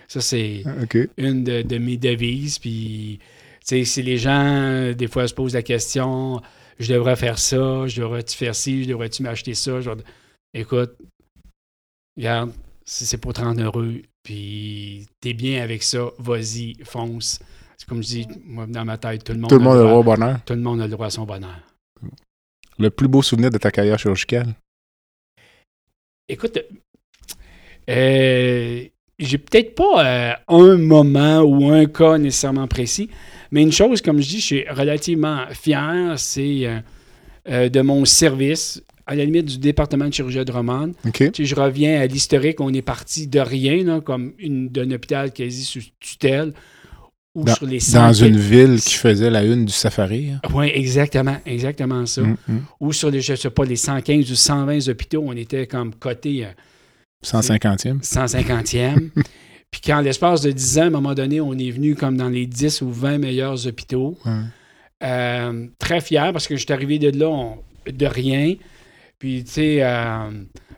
[0.09, 0.71] Ça, c'est Ah,
[1.19, 2.59] une de, de mes devises.
[2.59, 3.27] Puis, tu
[3.65, 6.41] sais, si les gens, des fois, se posent la question,
[6.79, 9.81] je devrais faire ça, je devrais-tu faire ci, je devrais-tu m'acheter ça?
[9.81, 9.91] Je
[10.55, 10.93] Écoute,
[12.17, 12.53] regarde,
[12.85, 17.41] si c'est pour te rendre heureux, puis t'es bien avec ça, vas-y, fonce.
[17.77, 19.83] C'est comme je dis, moi, dans ma tête, tout le monde, Tout le monde a
[19.83, 20.39] le droit au bonheur.
[20.45, 21.61] tout le monde a le droit à son bonheur.
[22.79, 24.55] Le plus beau souvenir de ta carrière chirurgicale?
[26.29, 26.59] Écoute,
[27.89, 28.85] euh,
[29.19, 33.09] j'ai peut-être pas euh, un moment ou un cas nécessairement précis,
[33.51, 36.83] mais une chose, comme je dis, je suis relativement fier, c'est
[37.49, 40.93] euh, de mon service, à la limite du département de chirurgie de.
[41.13, 44.91] Tu sais, je reviens à l'historique, on est parti de rien, là, comme une, d'un
[44.91, 46.53] hôpital quasi sous tutelle,
[47.37, 50.31] ou Dans- sur les Dans cent- une ville qui faisait la une du safari.
[50.31, 50.41] hein?
[50.55, 52.23] Oui, exactement, exactement ça.
[52.23, 52.59] Mm, mm.
[52.81, 56.47] Ou sur les, je sais pas, les 115 ou 120 hôpitaux, on était comme coté
[57.23, 58.01] 150e.
[58.03, 59.11] 150e.
[59.71, 62.29] Puis qu'en l'espace de 10 ans, à un moment donné, on est venu comme dans
[62.29, 64.17] les 10 ou 20 meilleurs hôpitaux.
[64.25, 64.33] Ouais.
[65.03, 67.59] Euh, très fier parce que je suis arrivé de là on-
[67.91, 68.55] de rien.
[69.19, 70.31] Puis, tu sais, euh,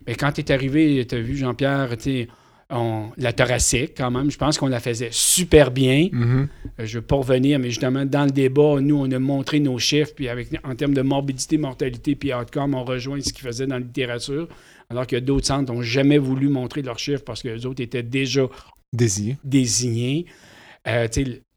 [0.06, 2.28] ben, quand tu es arrivé, tu as vu, Jean-Pierre, tu sais,
[2.70, 6.08] on- la thoracique, quand même, je pense qu'on la faisait super bien.
[6.12, 6.48] Mhm.
[6.78, 9.58] Euh, Je ne veux pas revenir, mais justement, dans le débat, nous, on a montré
[9.60, 13.42] nos chiffres, puis avec, en termes de morbidité, mortalité, puis outcome, on rejoint ce qu'ils
[13.46, 14.48] faisaient dans la littérature,
[14.90, 18.02] alors que d'autres centres n'ont jamais voulu montrer leurs chiffres parce que les autres étaient
[18.02, 18.42] déjà
[19.42, 20.26] désignés.
[20.86, 21.06] Euh,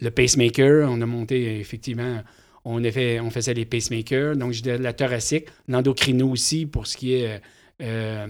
[0.02, 2.22] le- pacemaker, on a monté, effectivement,
[2.66, 6.88] on, a fait- on faisait les pacemakers, donc j'ai de la thoracique, l'endocrino aussi, pour
[6.88, 7.42] ce qui est,
[7.82, 8.28] euh,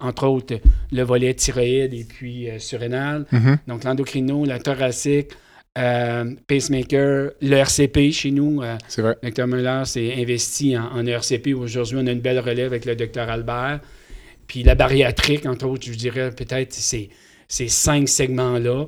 [0.00, 0.56] entre autres,
[0.92, 3.26] le volet thyroïde et puis euh, surrénal.
[3.32, 3.58] Mhm.
[3.68, 5.32] Donc, l'endocrino, la thoracique,
[5.76, 8.62] euh, pacemaker, le RCP chez nous.
[8.88, 9.16] C'est vrai.
[9.22, 11.54] le Dr Muller s'est investi en, en ERCP.
[11.54, 13.80] Aujourd'hui, on a une belle relève avec le Dr Albert.
[14.46, 17.10] Puis la bariatrique, entre autres, je dirais peut-être ces,
[17.48, 18.86] ces cinq segments-là.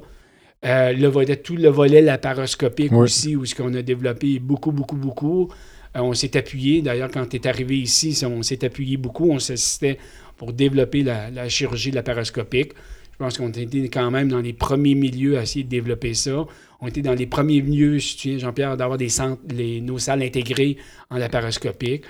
[0.63, 2.99] Le volet, tout le volet laparoscopique Oui.
[2.99, 5.49] aussi, où ce qu'on a développé beaucoup, beaucoup, beaucoup.
[5.97, 9.39] Euh, on s'est appuyé, d'ailleurs, quand tu es arrivé ici, on s'est appuyé beaucoup, on
[9.39, 9.99] s'assistait
[10.37, 12.73] pour développer la, la chirurgie laparoscopique.
[13.13, 16.45] Je pense qu'on était quand même dans les premiers milieux à essayer de développer ça.
[16.83, 20.23] On était dans les premiers milieux, si tu Jean-Pierre, d'avoir des centres, les, nos salles
[20.23, 20.77] intégrées
[21.09, 22.05] en laparoscopique.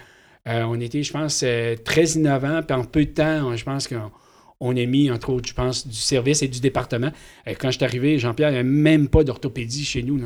[0.49, 2.61] Euh, on était, je pense, euh, très innovants.
[2.67, 4.11] Puis en peu de temps, je pense qu'on
[4.59, 7.13] on a mis, entre autres, je pense, du service et du département.
[7.47, 10.19] Euh, quand je suis arrivé, Jean-Pierre, il n'y avait même pas d'orthopédie chez nous.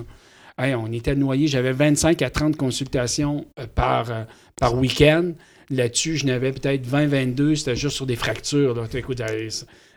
[0.60, 1.46] Hey, on était noyés.
[1.46, 4.24] J'avais 25 à 30 consultations euh, par, euh,
[4.56, 5.32] par week-end.
[5.70, 7.54] Là-dessus, je n'avais peut-être 20, 22.
[7.54, 8.74] C'était juste sur des fractures.
[8.74, 8.82] Là.
[8.92, 9.26] Écoute, à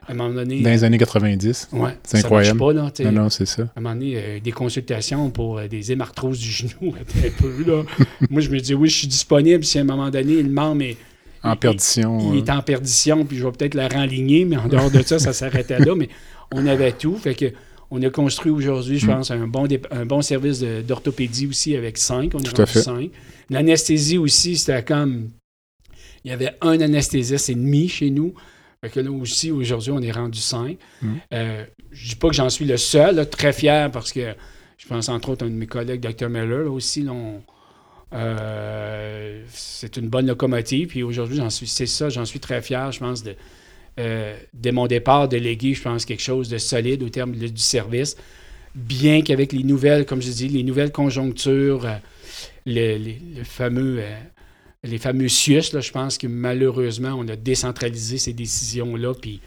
[0.07, 0.61] un moment donné.
[0.61, 1.69] Dans les années 90.
[1.73, 2.59] Ouais, C'est incroyable.
[2.59, 2.91] pas, là.
[3.05, 3.63] Non, non, c'est ça.
[3.63, 7.63] À un moment donné, euh, des consultations pour euh, des hémarthroses du genou, un peu,
[7.65, 7.83] là.
[8.29, 10.83] Moi, je me dis, oui, je suis disponible si à un moment donné, le membre
[10.83, 10.97] est,
[11.43, 12.31] En il- perdition.
[12.33, 15.01] il euh, est en perdition, puis je vais peut-être le renligner, mais en dehors de
[15.01, 15.93] ça, ça s'arrêtait là.
[15.95, 16.09] Mais
[16.53, 17.15] on avait tout.
[17.17, 17.45] Fait que
[17.95, 18.99] on a construit aujourd'hui, Mm.
[18.99, 22.31] je pense, un bon, dé- un bon service d'orthopédie aussi avec cinq.
[22.33, 22.81] On est Tout à rendu fait.
[22.81, 23.11] cinq.
[23.49, 25.29] L'anesthésie aussi, c'était comme.
[26.25, 28.33] Il y avait un anesthésiste et demi chez nous.
[28.81, 30.77] Fait que là aussi, aujourd'hui, on est rendu cinq.
[31.01, 31.07] Mm.
[31.33, 34.33] Euh, je dis pas que j'en suis le seul, là, très fier parce que
[34.77, 36.29] je pense entre autres à un de mes collègues, Dr.
[36.29, 37.03] Miller, là, aussi.
[37.03, 37.41] là, on-
[38.33, 40.87] euh, c'est une bonne locomotive.
[40.89, 43.35] Puis aujourd'hui, j'en suis, c'est ça, j'en suis très fier, je pense, de,
[43.99, 47.47] euh, dès mon départ, de léguer, je pense, quelque chose de solide au terme de-
[47.47, 48.15] du service.
[48.75, 51.95] Bien qu'avec les nouvelles, comme je dis, les nouvelles conjonctures, euh,
[52.65, 54.19] le, les- le fameux, euh,
[54.83, 59.13] les fameux CIUS, là, je pense que malheureusement, on a décentralisé ces décisions-là.
[59.21, 59.41] Puis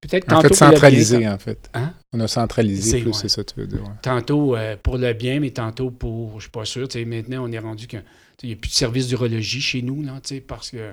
[0.00, 1.70] peut-être En tantôt fait, pour le bien, centralisé, en fait.
[1.74, 1.92] Hein?
[2.12, 3.12] On a centralisé plus, ouais.
[3.14, 3.82] c'est ça que tu veux dire.
[3.82, 3.88] ouais.
[4.02, 6.86] tantôt pour le bien, mais tantôt pour, je suis pas sûr.
[7.06, 8.02] Maintenant, on est rendu qu'il
[8.44, 10.92] n'y a plus de service d'urologie chez nous, là, parce que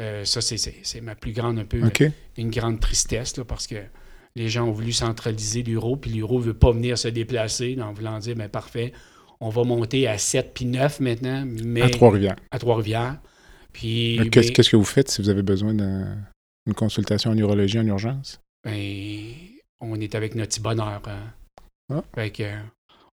[0.00, 1.80] euh, ça, c'est- ma plus grande, un peu,
[2.36, 3.76] une grande tristesse, là, parce que
[4.36, 7.92] les gens ont voulu centraliser l'euro, puis l'euro ne veut pas venir se déplacer, en
[7.92, 8.92] voulant dire, mais parfait,
[9.40, 12.36] on va monter à 7 puis 9 maintenant, mais À Trois-Rivières.
[12.50, 13.18] à Trois-Rivières.
[13.72, 17.86] Puis, Mais Qu'est-ce que vous faites si vous avez besoin d'une consultation en urologie en
[17.86, 18.40] urgence?
[18.64, 19.32] ben,
[19.80, 21.00] on est avec notre petit bonheur.
[21.06, 21.32] hein.
[21.92, 22.04] Ah.
[22.14, 22.44] Fait que,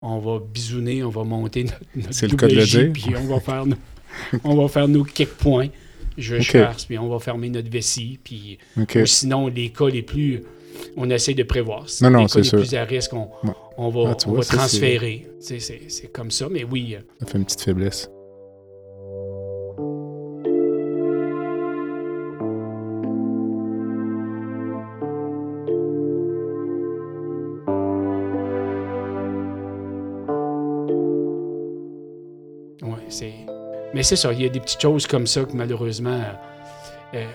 [0.01, 2.93] on va bisouner, on va monter notre, notre C'est le cas de le WJ, dire.
[2.93, 3.77] Puis on va faire nos,
[4.45, 5.69] on va faire nos quelques points.
[6.19, 6.43] Je Ok.
[6.43, 8.19] cherche, puis on va fermer notre vessie.
[8.23, 10.43] Puis, ou sinon, les cas les plus.
[10.97, 11.89] On essaie de prévoir.
[11.89, 12.59] Si Non, non, les cas c'est les sûr.
[12.59, 13.53] plus à risque, on, Ouais.
[13.77, 15.27] on va, Ah, tu on vois, va ça, c'est- transférer.
[15.41, 16.95] C'est comme ça, mais oui.
[16.97, 18.11] euh, Ça fait une petite faiblesse.
[33.95, 36.21] Mais c'est ça, il y a des petites choses comme ça que malheureusement,
[37.15, 37.27] euh,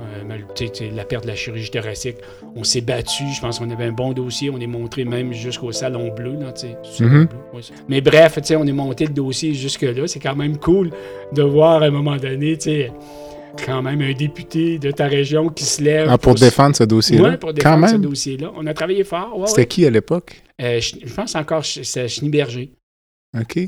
[0.00, 2.16] euh, la perte de la chirurgie thoracique,
[2.54, 3.24] on s'est battu.
[3.34, 4.50] Je pense qu'on avait un bon dossier.
[4.50, 6.32] On est montré même jusqu'au salon bleu.
[6.32, 7.74] Là, ouais, ça.
[7.88, 10.06] Mais bref, tu sais, on est monté le dossier jusque-là.
[10.06, 10.90] C'est quand même cool
[11.32, 12.92] de voir à un moment donné, tu sais,
[13.64, 16.08] quand même un député de ta région qui se lève.
[16.10, 17.30] Ah, pour défendre ce dossier-là?
[17.30, 18.52] Ouais, pour défendre Quand ce dossier-là.
[18.56, 19.38] On a travaillé fort.
[19.38, 19.66] ouais, C'était ouais.
[19.66, 20.42] qui à l'époque?
[20.62, 22.72] Euh, je, pense encore c'est Schneeberger
[23.38, 23.58] OK.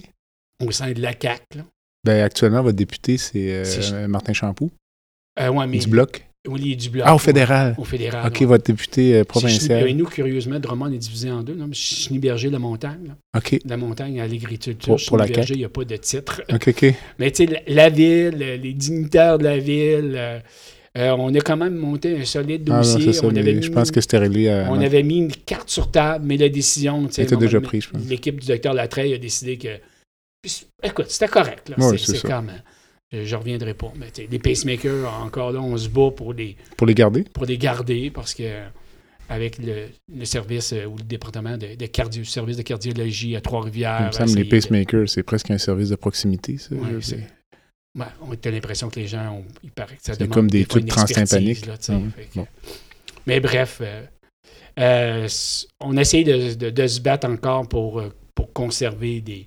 [0.64, 1.42] au sein de la CAC.
[2.04, 4.70] Ben, actuellement, votre député, c'est euh, Martin Champoux,
[5.40, 6.26] Euh, ouais, mais du Bloc.
[6.48, 7.04] Oui, du bloc.
[7.06, 7.22] Ah, au ouais.
[7.22, 7.76] fédéral.
[7.78, 8.26] Au fédéral.
[8.26, 8.46] OK, ouais.
[8.46, 9.84] votre député euh, provincial.
[9.86, 11.56] Euh, nous, curieusement, Drummond est divisé en deux.
[11.72, 12.98] Schneeberger, la montagne.
[13.06, 13.38] là.
[13.38, 14.74] OK, La montagne à l'agriculture.
[14.76, 15.52] Pour- pour la Schneeberger, CAQ.
[15.54, 16.42] il n'y a pas de titre.
[16.52, 16.94] OK, OK.
[17.20, 20.40] Mais tu sais, la, la ville, euh, les dignitaires de la ville, euh,
[20.98, 23.12] euh, on a quand même monté un solide Ah, non, dossier.
[23.12, 24.66] c'est ça, on je pense que c'était réglé à...
[24.68, 28.02] On avait mis une carte sur table, mais la décision, était déjà prise, je pense.
[28.08, 29.68] L'équipe du docteur Latreille a décidé que.
[30.42, 31.68] Puis, écoute, c'était correct.
[31.68, 31.76] Là.
[31.78, 32.48] Ouais, c'est comme.
[32.50, 32.52] euh,
[33.12, 33.92] Je, je reviendrai pas.
[33.96, 37.22] Mais les pacemakers, encore là, on se bat pour les, Pour les garder?
[37.24, 38.68] pour les garder parce que euh,
[39.28, 43.40] avec le, le service euh, ou le département de, de cardio, service de cardiologie à
[43.40, 43.98] Trois-Rivières.
[44.00, 46.74] Il me semble les de- pacemakers, c'est presque un service de proximité, ça.
[46.74, 46.98] Ouais.
[47.98, 50.62] Ouais, on a l'impression que les gens, ont, il paraît que ça demande comme des
[50.62, 51.64] expertise, transtympaniques.
[51.78, 52.46] sais, Ah que- bon.
[53.26, 54.02] Mais bref, euh,
[54.80, 55.28] euh,
[55.80, 58.02] on essaye de, de- de se battre encore pour,
[58.34, 59.46] pour conserver des,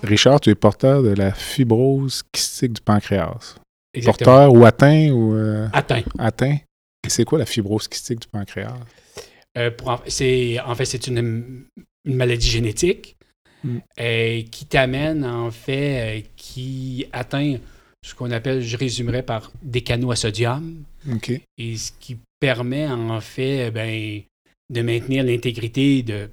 [0.08, 3.56] Richard, tu es porteur de la fibrose kystique du pancréas.
[3.94, 4.32] Exactement.
[4.36, 6.02] Porteur ou atteint ou euh, Atteint.
[6.18, 6.56] atteint.
[7.06, 8.74] Et c'est quoi la fibrose kystique du pancréas?
[9.56, 11.64] Euh, pour en, c'est, en fait, c'est une,
[12.04, 13.14] une maladie génétique
[13.64, 13.78] Mm.
[14.00, 17.56] euh, qui t'amène, en fait, qui atteint
[18.06, 20.84] ce qu'on appelle, je résumerais par des canaux à sodium,
[21.58, 24.20] et ce qui permet, en fait, ben,
[24.70, 26.30] de maintenir l'intégrité de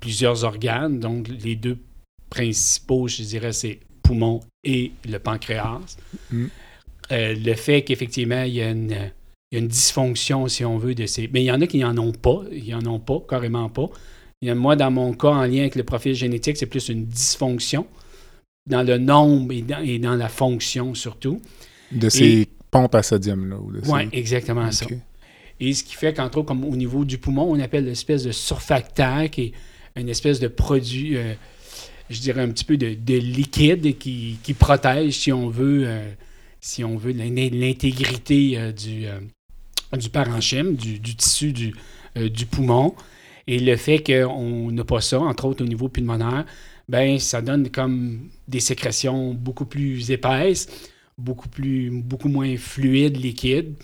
[0.00, 0.98] plusieurs organes.
[0.98, 1.76] Donc, les deux
[2.32, 5.80] principaux, je dirais, c'est poumon et le pancréas.
[6.30, 6.46] Mm.
[7.10, 8.96] Euh, le fait qu'effectivement, il y a une
[9.50, 11.28] il y a une dysfonction, si on veut, de ces.
[11.30, 12.42] Mais il y en a qui n'en ont pas.
[12.50, 13.90] Ils n'en ont pas, carrément pas.
[14.46, 17.86] A, moi, dans mon cas, en lien avec le profil génétique, c'est plus une dysfonction
[18.66, 21.40] dans le nombre et dans, et dans la fonction surtout.
[21.90, 23.56] De ces pompes à sodium-là.
[23.82, 24.86] ces- Oui, exactement ça.
[25.60, 28.32] Et ce qui fait qu'entre autres, comme au niveau du poumon, on appelle l'espèce de
[28.32, 29.52] surfactant, qui est
[30.00, 31.34] une espèce de produit, euh,
[32.12, 36.12] je dirais un petit peu de, de liquide qui, protège, si on veut, euh,
[36.60, 39.20] si on veut l'in- l'intégrité euh, du, euh,
[39.96, 41.74] du parenchyme, du, tissu du,
[42.16, 42.94] euh, du poumon.
[43.46, 46.44] Et le fait qu'on n'a pas ça, entre autres au niveau pulmonaire,
[46.88, 50.68] ben ça donne comme des sécrétions beaucoup plus épaisses,
[51.18, 53.74] beaucoup plus beaucoup moins fluides, liquides,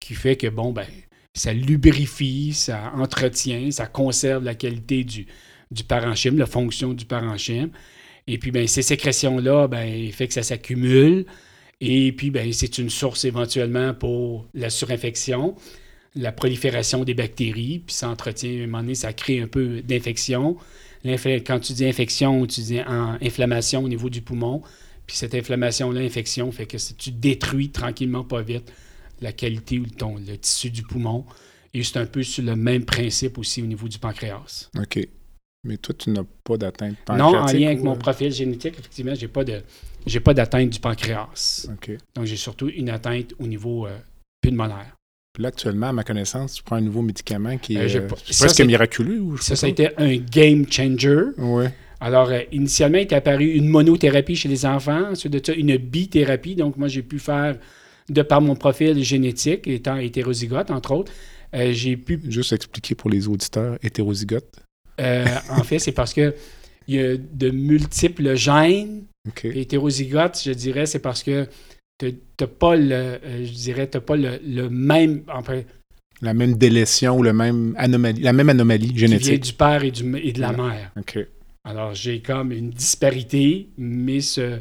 [0.00, 0.86] qui fait que bon ben
[1.34, 5.26] ça lubrifie, ça entretient, ça conserve la qualité du,
[5.70, 7.70] du parenchyme, la fonction du parenchyme.
[8.26, 11.26] Et puis ben ces sécrétions là ben fait que ça s'accumule
[11.80, 15.54] et puis ben c'est une source éventuellement pour la surinfection,
[16.14, 19.82] la prolifération des bactéries, puis ça entretient, à un moment donné, ça crée un peu
[19.82, 20.56] d'infection.
[21.04, 24.62] Quand tu dis infection, tu dis en- inflammation au niveau du poumon.
[25.06, 28.72] Puis cette inflammation-là, infection, fait que tu détruis tranquillement, pas vite,
[29.20, 29.84] la qualité ou
[30.26, 31.24] le tissu du poumon.
[31.74, 34.68] Et c'est un peu sur le même principe aussi au niveau du pancréas.
[34.76, 35.06] OK.
[35.66, 37.56] Mais toi, tu n'as pas d'atteinte Non, pancréatique?
[37.56, 39.60] en lien avec mon euh, profil génétique, effectivement, j'ai pas de
[40.06, 41.66] j'ai pas d'atteinte du pancréas.
[42.14, 43.96] Donc j'ai surtout une atteinte au niveau euh,
[44.40, 44.94] pulmonaire.
[45.32, 48.16] Puis là, actuellement, à ma connaissance, tu prends un nouveau médicament qui Euh, est pas-
[48.30, 49.20] ça, presque miraculeux.
[49.20, 51.24] Ou je Ça, ça a été un game changer.
[51.38, 51.72] Ouais.
[52.00, 55.76] Alors, euh, initialement, il est apparu une monothérapie chez les enfants, ensuite de ça, une
[55.76, 56.54] bithérapie.
[56.54, 57.58] Donc, moi, j'ai pu faire,
[58.08, 61.12] de par mon profil génétique, étant hétérozygote, entre autres,
[61.52, 62.20] j'ai pu.
[62.28, 64.60] Juste expliquer pour les auditeurs hétérozygotes.
[65.00, 66.34] Euh, en fait, c'est parce que
[66.88, 69.04] il y a de multiples gènes.
[69.28, 69.44] OK.
[69.46, 71.48] Et hétérozygote, je dirais, c'est parce que
[71.98, 72.92] tu n'as pas le.
[72.92, 75.22] euh, je dirais, pas le, le même.
[75.32, 75.62] Enfin,
[76.22, 79.42] La même délétion ou le même anomalie, la même anomalie qui vient génétique.
[79.42, 80.92] du père et, du, et de la mère.
[81.64, 84.60] Alors, j'ai comme une disparité, mais ce-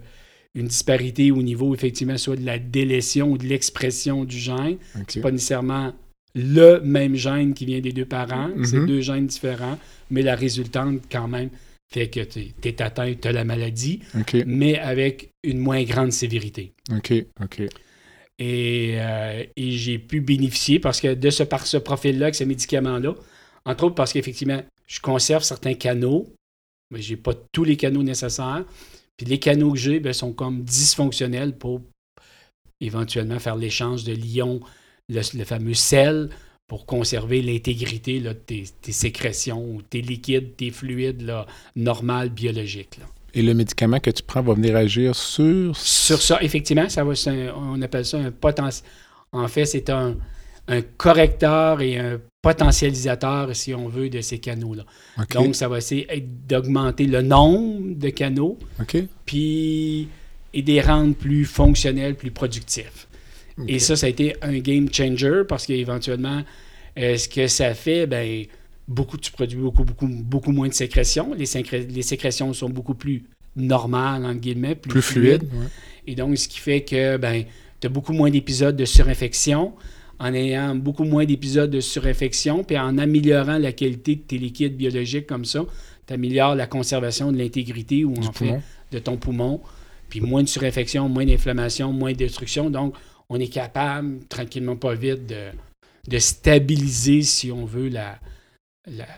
[0.55, 4.77] une disparité au niveau, effectivement, soit de la délétion ou de l'expression du gène.
[4.95, 5.03] OK.
[5.09, 5.93] C'est pas nécessairement
[6.33, 8.85] le même gène qui vient des deux parents, c'est Mhm.
[8.87, 9.77] deux gènes différents,
[10.09, 11.49] mais la résultante, quand même,
[11.91, 14.01] fait que tu es atteint, tu as la maladie,
[14.45, 16.73] mais avec une moins grande sévérité.
[16.91, 17.13] OK.
[17.41, 17.61] OK.
[18.37, 22.43] Et, euh, et j'ai pu bénéficier parce que de ce, par ce profil-là, avec ce
[22.43, 23.15] médicament-là,
[23.65, 26.27] entre autres parce qu'effectivement, je conserve certains canaux,
[26.91, 28.65] mais j'ai pas tous les canaux nécessaires.
[29.17, 31.81] Puis les canaux que j'ai ben, sont comme dysfonctionnels pour
[32.81, 34.59] éventuellement faire l'échange de l'ion,
[35.07, 36.29] le, le fameux sel,
[36.67, 42.97] pour conserver l'intégrité de tes, tes sécrétions, tes liquides, tes fluides là, normaux, biologiques.
[42.99, 43.05] là.
[43.33, 45.75] Et le médicament que tu prends va venir agir sur...
[45.77, 48.89] Sur ça, effectivement, ça va, un- on appelle ça un potentiel.
[49.31, 50.15] En fait, c'est un,
[50.69, 54.85] un correcteur et un potentialisateur, si on veut, de ces canaux-là.
[55.43, 56.07] Donc, ça va essayer
[56.47, 58.57] d'augmenter le nombre de canaux,
[59.25, 60.07] puis
[60.53, 63.07] et de les rendre plus fonctionnels, plus productifs.
[63.67, 66.41] Et ça, ça a été un game changer parce qu'éventuellement,
[66.99, 68.45] euh, ce que ça fait, ben,
[68.87, 71.33] beaucoup, tu produis beaucoup, beaucoup, beaucoup moins de sécrétions.
[71.33, 73.23] Les, sécré- les sécrétions sont beaucoup plus
[73.55, 75.43] normales, entre guillemets, plus, Plus fluide.
[75.43, 75.67] ouais.
[76.07, 77.43] et donc, ce qui fait que ben,
[77.79, 79.73] tu as beaucoup moins d'épisodes de surinfection.
[80.17, 84.77] En ayant beaucoup moins d'épisodes de surinfection, puis en améliorant la qualité de tes liquides
[84.77, 85.65] biologiques comme ça,
[86.07, 88.61] tu améliores la conservation de l'intégrité ou en fait
[88.93, 89.59] de ton poumon.
[90.07, 92.69] Puis moins de surinfection, moins d'inflammation, moins de destruction.
[92.69, 92.93] Donc,
[93.29, 95.49] on est capable, tranquillement pas vite, de,
[96.07, 98.19] de stabiliser, si on veut, la,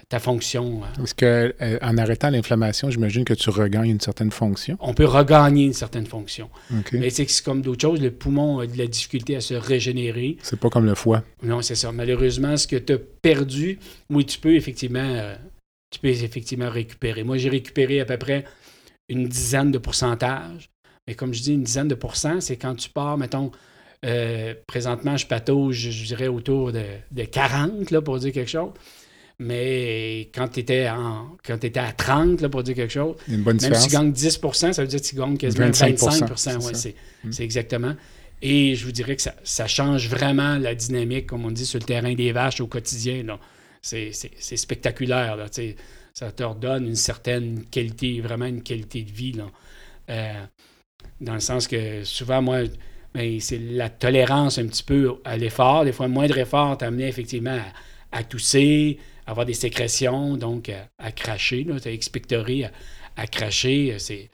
[0.07, 0.83] ta fonction.
[0.83, 0.87] hein.
[0.95, 4.77] Parce que euh, en arrêtant l'inflammation, j'imagine que tu regagnes une certaine fonction.
[4.79, 6.49] On peut regagner une certaine fonction.
[6.71, 6.93] OK.
[6.93, 8.01] Mais c'est comme d'autres choses.
[8.01, 10.37] Le poumon a de la difficulté à se régénérer.
[10.41, 11.23] C'est pas comme le foie.
[11.43, 11.91] Non, c'est ça.
[11.91, 13.77] Malheureusement, ce que tu as perdu,
[14.09, 15.35] oui, tu peux effectivement, euh,
[15.91, 17.25] tu peux effectivement récupérer.
[17.25, 18.45] Moi, j'ai récupéré à peu près
[19.09, 20.69] une dizaine de pourcentages.
[21.07, 23.51] Mais comme je dis, une dizaine de pourcents, c'est quand tu pars, mettons,
[24.05, 28.71] euh, présentement, je patauge, je dirais, autour de, de 40, là, pour dire quelque chose.
[29.39, 30.89] Mais quand tu étais,
[31.45, 34.11] quand étais à 30, là, pour dire quelque chose, une bonne même si tu gagnes
[34.11, 36.73] 10 ça veut dire que tu gagnes quasiment 25 25 c'est ouais, ça.
[36.73, 37.31] c'est, Mm.
[37.43, 37.95] exactement.
[38.41, 41.79] Et je vous dirais que ça, ça change vraiment la dynamique, comme on dit, sur
[41.79, 43.23] le terrain des vaches au quotidien.
[43.81, 45.35] C'est, spectaculaire.
[45.35, 45.47] Là,
[46.13, 49.33] ça te redonne une certaine qualité, vraiment une qualité de vie.
[49.33, 49.47] Là.
[50.09, 50.45] Euh,
[51.19, 52.61] dans le sens que souvent, moi,
[53.13, 55.85] ben, c'est la tolérance un petit peu à l'effort.
[55.85, 57.57] Des fois, un moindre effort t'amenait effectivement
[58.11, 62.71] à, à tousser, à avoir des sécrétions, donc à, à cracher, là, à expectorer, à,
[63.15, 63.95] à cracher.
[63.97, 64.29] C'est,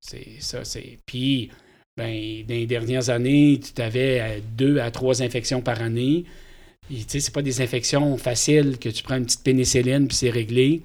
[0.00, 0.64] c'est ça.
[0.64, 0.98] C'est...
[1.06, 1.50] Puis,
[1.96, 6.24] ben, dans les dernières années, tu avais deux à trois infections par année.
[6.88, 10.30] Tu sais, c'est pas des infections faciles que tu prends une petite pénicilline puis c'est
[10.30, 10.82] réglé.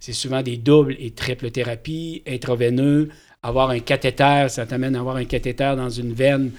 [0.00, 3.08] C'est souvent des doubles et triples thérapies, intraveineux,
[3.42, 6.50] avoir un cathéter, ça t'amène à avoir un cathéter dans une veine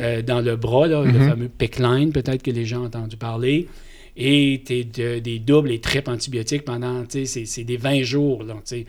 [0.00, 1.28] euh, dans le bras, là, le Mhm.
[1.28, 3.68] fameux PICC line, peut-être que les gens ont entendu parler.
[4.16, 8.54] Et de- des doubles et triples antibiotiques pendant, tu sais, c'est, des 20 jours, là,
[8.54, 8.86] tu sais,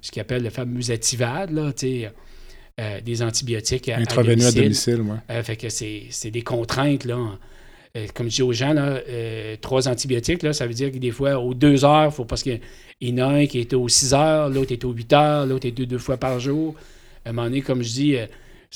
[0.00, 2.10] ce qu'ils appellent le fameux Ativade, là, tu sais,
[2.80, 4.96] euh, des antibiotiques à, à Intraveineux à domicile.
[4.96, 5.18] domicile, ouais.
[5.36, 7.38] Euh, fait que c'est des contraintes, là.
[7.96, 8.98] Euh, comme je dis aux gens, là,
[9.60, 12.58] trois antibiotiques, là, ça veut dire que des fois, aux deux heures, faut parce qu'il
[13.00, 15.66] y en a un qui est aux six heures, l'autre est aux huit heures, l'autre
[15.66, 16.74] est deux, deux fois par jour.
[17.24, 18.16] À un moment donné, comme je dis,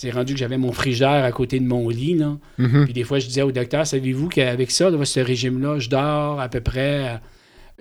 [0.01, 2.36] c'est rendu que j'avais mon frigidaire à côté de mon lit, là.
[2.59, 2.84] Mhm.
[2.84, 6.40] Puis des fois, je disais au docteur, savez-vous qu'avec ça, là, ce régime-là, je dors
[6.40, 7.20] à peu près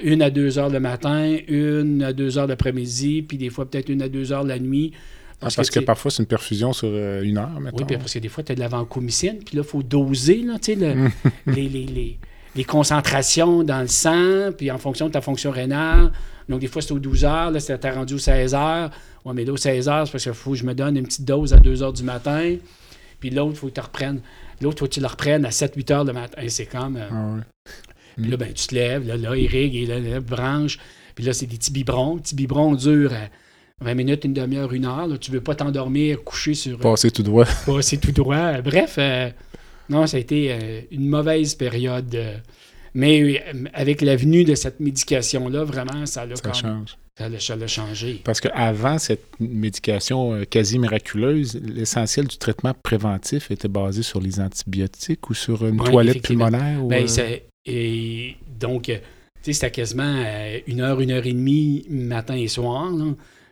[0.01, 3.89] une à deux heures le matin, une à deux heures l'après-midi, puis des fois peut-être
[3.89, 4.93] une à deux heures la nuit.
[5.41, 7.77] Ah, parce que, parfois, c'est une perfusion sur euh, une heure, maintenant.
[7.77, 9.83] oui, puis parce que des fois, tu as de la vancomycine, puis là, il faut
[9.83, 11.09] doser là, tu sais, le-
[11.53, 12.17] les, les- les-
[12.55, 16.11] les concentrations dans le sang, puis en fonction de ta fonction rénale.
[16.49, 18.89] Donc, des fois, c'est aux 12 heures, là, c'est- t'as rendu aux 16 heures.
[19.25, 21.05] Oui, mais là, aux 16 heures, c'est parce qu'il faut que je me donne une
[21.05, 22.55] petite dose à 2 heures du matin.
[23.19, 24.21] Puis l'autre, il faut que tu reprennes.
[24.61, 26.41] L'autre, il faut que tu le reprennes à 7-8 heures le matin.
[26.47, 26.95] C'est comme.
[26.97, 27.41] euh, Ah, ouais.
[28.21, 30.77] puis là, ben, tu te lèves, là, là, il rigue, là, là, branche.
[31.15, 32.15] Puis là, c'est des petits biberons.
[32.15, 33.25] Les petits biberons durent euh,
[33.81, 35.07] 20 minutes, une demi-heure, une heure.
[35.07, 35.17] Là.
[35.17, 36.77] Tu veux pas t'endormir, coucher sur.
[36.77, 37.45] euh, Passer tout droit.
[37.65, 38.61] pas c'est tout droit.
[38.61, 39.29] Bref, euh,
[39.89, 42.15] non, ça a été euh, une mauvaise période.
[42.97, 43.21] Mais
[43.53, 46.97] euh, avec la venue de cette médication-là, vraiment, ça l'a Ça change.
[47.15, 48.21] ça l'a- changé.
[48.23, 54.39] Parce qu'avant cette médication euh, quasi miraculeuse, l'essentiel du traitement préventif était basé sur les
[54.39, 56.83] antibiotiques ou sur une toilette pulmonaire.
[56.83, 57.37] Ou, Ben, euh,
[57.67, 58.93] et donc, tu
[59.43, 60.23] sais, c'était quasiment
[60.65, 62.91] une heure, une heure et demie matin et soir.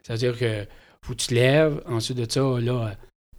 [0.01, 0.65] C'est-à-dire que
[1.03, 1.81] faut que tu te lèves.
[1.87, 2.95] Ensuite de ça, là,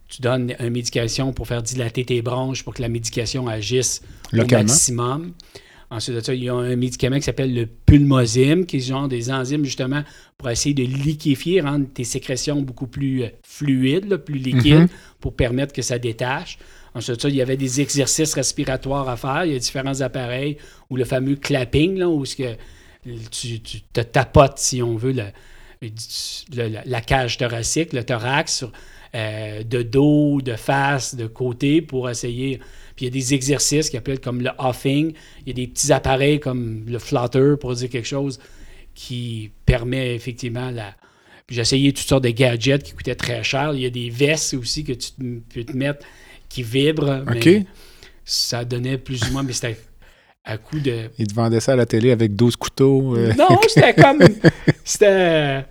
[0.07, 4.01] tu donnes une médication pour faire dilater tes bronches pour que la médication agisse
[4.31, 5.33] au maximum.
[5.89, 9.07] Ensuite de ça, il y a un médicament qui s'appelle le pulmosime, qui est genre
[9.07, 10.03] des enzymes justement
[10.37, 14.87] pour essayer de liquéfier, rendre tes sécrétions beaucoup plus euh, fluides, là, plus liquides, Mhm.
[15.21, 16.57] pour permettre que ça détache.
[16.93, 19.45] Ensuite de ça, il y avait des exercices respiratoires à faire.
[19.45, 20.57] Il y a différents appareils,
[20.89, 22.55] ou le fameux clapping, là, où ce que
[23.31, 25.23] tu, tu te tapotes, si on veut, le-
[25.81, 28.71] le- la, la cage thoracique, le thorax, sur,
[29.15, 32.59] euh, de dos, de face, de côté, pour essayer.
[32.97, 35.13] Puis il y a des exercices qui appellent comme le huffing.
[35.45, 38.39] Il y a des petits appareils comme le flutter, pour dire quelque chose,
[38.95, 40.93] qui permet effectivement la.
[41.45, 43.71] Puis j'ai essayé toutes sortes de gadgets qui coûtaient très cher.
[43.73, 46.03] Il y a des vestes aussi que tu te- peux te mettre
[46.49, 47.23] qui vibrent.
[47.25, 47.65] mais
[48.25, 49.77] ça donnait plus ou moins, mais c'était
[50.43, 51.09] à coup de.
[51.19, 53.15] Ils te vendaient ça à la télé avec 12 couteaux.
[53.15, 54.19] euh, Non, c'était comme.
[54.83, 55.65] C'était.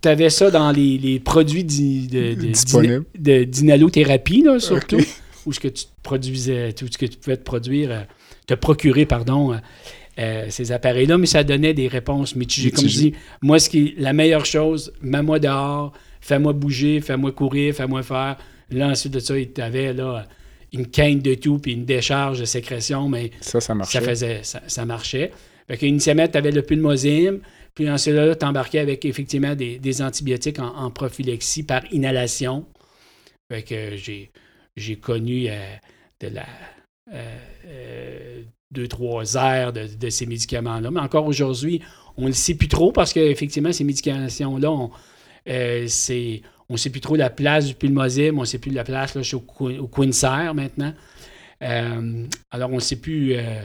[0.00, 3.04] T'avais ça dans les, les produits de, de, Disponibles.
[3.18, 5.00] de- d'inhalothérapie, là, surtout.
[5.48, 8.00] Où ce que tu te produisais, tout ce que tu pouvais te produire, euh,
[8.46, 9.56] te procurer, pardon, euh,
[10.18, 12.70] euh, ces appareils-là, mais ça donnait des réponses mitigées.
[12.70, 17.74] Comme je dis, moi, ce qui la meilleure chose, mets-moi dehors, fais-moi bouger, fais-moi courir,
[17.74, 18.36] fais-moi faire.
[18.70, 20.26] Là, ensuite de ça, tu avais là,
[20.74, 24.00] une quinte de tout puis une décharge de sécrétion, mais Ça, ça marchait.
[24.00, 25.30] ça faisait, ça, ça marchait.
[25.66, 27.40] Fait qu'initialement, tu avais le pulmosime,
[27.74, 32.66] puis ensuite là, tu embarquais avec effectivement des, des antibiotiques en, en prophylaxie par inhalation.
[33.50, 34.30] Fait que j'ai,
[34.78, 35.54] j'ai connu euh,
[36.20, 36.46] de la
[37.12, 40.90] euh, euh, deux, trois airs de, de ces médicaments-là.
[40.90, 41.80] Mais encore aujourd'hui,
[42.16, 44.90] on ne le sait plus trop parce qu'effectivement, ces médications-là, on
[45.48, 49.14] euh, ne sait plus trop la place du pulmosime, on ne sait plus la place
[49.14, 50.94] là, au, au Quincer maintenant.
[51.62, 53.36] Euh, alors, on ne sait plus.
[53.36, 53.62] euh,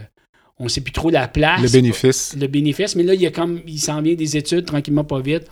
[0.59, 1.61] on ne sait plus trop la place.
[1.61, 2.35] Le bénéfice.
[2.39, 5.19] Le bénéfice, mais là, il y a comme, il s'en vient des études, tranquillement, pas
[5.19, 5.47] vite,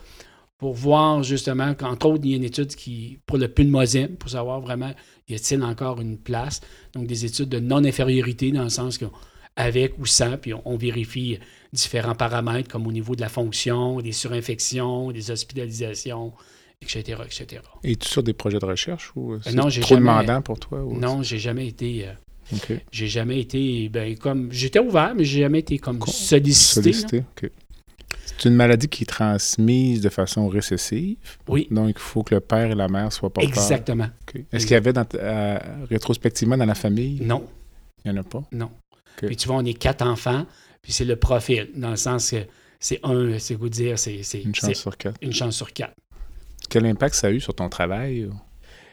[0.61, 4.29] pour voir justement qu'entre autres, il y a une étude qui, pour le pulmosine, pour
[4.29, 4.93] savoir vraiment,
[5.27, 6.61] y a-t-il encore une place.
[6.93, 11.39] Donc, des études de non-infériorité, dans le sens qu'avec ou sans, puis on, on, vérifie
[11.73, 16.31] différents paramètres, comme au niveau de la fonction, des surinfections, des hospitalisations,
[16.83, 17.63] etc., etc.
[17.83, 20.83] Et tu sur des projets de recherche ou c'est non, trop jamais, demandant pour toi?
[20.83, 22.05] Ou Non, j'ai jamais été...
[22.07, 24.51] euh, j'ai jamais été, ben, comme...
[24.51, 27.23] J'étais ouvert, mais j'ai jamais été comme sollicité.
[28.41, 31.17] C'est une maladie qui est transmise de façon récessive,
[31.47, 33.47] Oui, donc il faut que le père et la mère soient porteurs.
[33.51, 34.07] exactement.
[34.51, 37.19] Est-ce qu'il y avait dans euh, rétrospectivement dans la famille?
[37.21, 37.45] Non,
[38.03, 38.43] Il n'y en a pas?
[38.51, 38.71] non.
[39.17, 40.47] Puis tu vois, on est quatre enfants,
[40.81, 42.37] puis c'est le profil, dans le sens que
[42.79, 45.17] c'est un, c'est quoi dire, c'est Une chance sur quatre.
[45.21, 45.93] une chance sur quatre.
[46.67, 48.27] Quel impact ça a eu sur ton travail?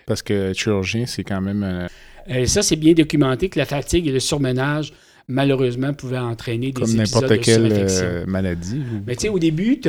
[0.04, 1.88] Parce que chirurgien, c'est quand même...
[2.28, 4.92] Euh, ça, c'est bien documenté que la fatigue et le surmenage,
[5.28, 8.78] malheureusement, pouvaient entraîner des comme épisodes n'importe de quelle euh, maladie.
[8.78, 9.80] ou- Mais tu sais, au début,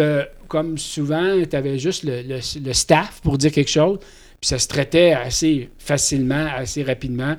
[0.48, 4.60] comme souvent, tu avais juste le, le- le staff pour dire quelque chose, puis ça
[4.60, 7.36] se traitait assez facilement, assez rapidement.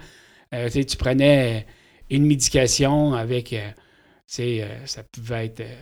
[0.55, 1.67] Euh, tu sais, tu prenais
[2.11, 3.75] une médication avec, euh, tu
[4.27, 5.75] sais, euh, ça pouvait être euh,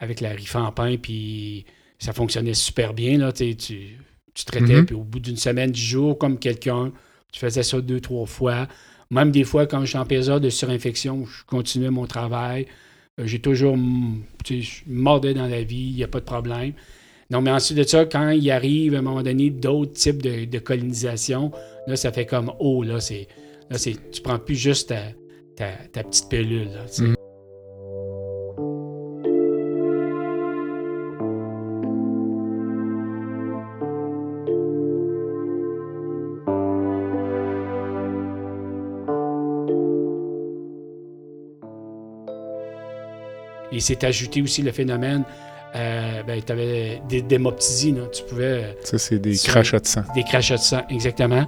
[0.00, 1.64] avec la rifampin, puis
[1.98, 3.18] ça fonctionnait super bien.
[3.18, 3.96] Là, tu, tu,
[4.44, 4.86] traitais, Mhm.
[4.86, 6.92] puis au bout d'une semaine, dix jours, comme quelqu'un,
[7.32, 8.66] tu faisais ça deux, trois fois.
[9.10, 12.66] Même des fois, quand je suis en épisode de surinfection, je continuais mon travail.
[13.18, 13.76] Euh, J'ai toujours,
[14.44, 16.72] tu sais, je mordais dans la vie, il n'y a pas de problème.
[17.30, 20.58] Non, mais ensuite de ça, quand il arrive à un moment donné d'autres types de,
[20.58, 21.52] colonisation,
[21.86, 23.28] là, ça fait comme oh, là, c'est.
[23.68, 24.10] Là, c'est.
[24.10, 24.94] Tu prends plus juste
[25.56, 26.70] ta, petite pilule.
[26.70, 27.14] Là.
[43.72, 45.24] Et c'est ajouté aussi le phénomène,
[45.76, 48.02] euh, ben, tu avais des démoptysies, là.
[48.12, 48.44] tu pouvais.
[48.64, 50.02] euh, Ça, c'est des crachats de sang.
[50.14, 51.46] des crachats de sang, exactement.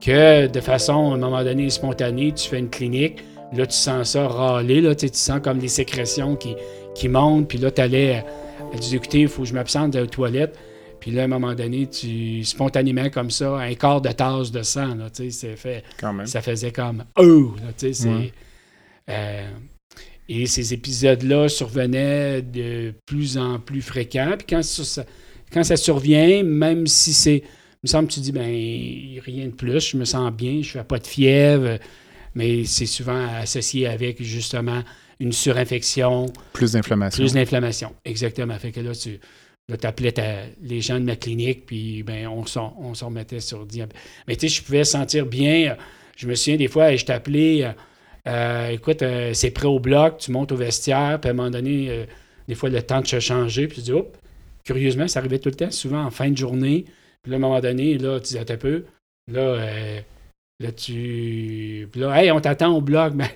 [0.00, 4.10] Que de façon, à un moment donné, spontanée, tu fais une clinique, là, tu sens
[4.12, 6.54] ça râler, là, tu sens comme des sécrétions qui,
[6.94, 8.24] qui montent, puis là, tu allais
[8.72, 10.56] à dire, écoutez, il faut que je m'absente de la toilette.
[11.00, 14.62] Puis là, à un moment donné, tu, spontanément, comme ça, un quart de tasse de
[14.62, 16.26] sang, là, tu sais, c'est fait Quand même.
[16.26, 18.32] ça faisait comme oh là, tu sais, c'est Ouais.
[19.10, 19.50] euh,
[20.28, 24.34] et ces épisodes-là survenaient de plus en plus fréquents.
[24.38, 25.04] Puis quand ça,
[25.52, 28.42] quand ça survient, même si c'est, il me semble que tu dis ben
[29.24, 31.78] rien de plus, je me sens bien, je fais pas de fièvre,
[32.34, 34.82] mais c'est souvent associé avec justement
[35.20, 37.22] une surinfection, Plus d'inflammation.
[37.22, 37.94] plus d'inflammation.
[38.04, 38.58] Exactement.
[38.58, 39.20] Fait que là, tu
[39.86, 40.12] appelais
[40.62, 43.96] les gens de ma clinique, puis ben, on s'en on s'en remettait sur diabète.
[44.26, 45.76] Mais tu sais, je pouvais sentir bien.
[46.16, 47.74] Je me souviens des fois, je t'appelais,
[48.28, 51.50] euh, écoute, euh, c'est prêt au bloc, tu montes au vestiaire, puis à un moment
[51.50, 52.04] donné, euh,
[52.48, 54.16] des fois, le temps de se changer, puis tu dis, hop,
[54.64, 56.84] curieusement, ça arrivait tout le temps, souvent en fin de journée.
[57.22, 58.84] Puis là, à un moment donné, là, tu dis, un peu,
[59.30, 60.00] là, euh,
[60.60, 61.88] là, tu.
[61.92, 63.30] Puis là, hey, on t'attend au bloc, mais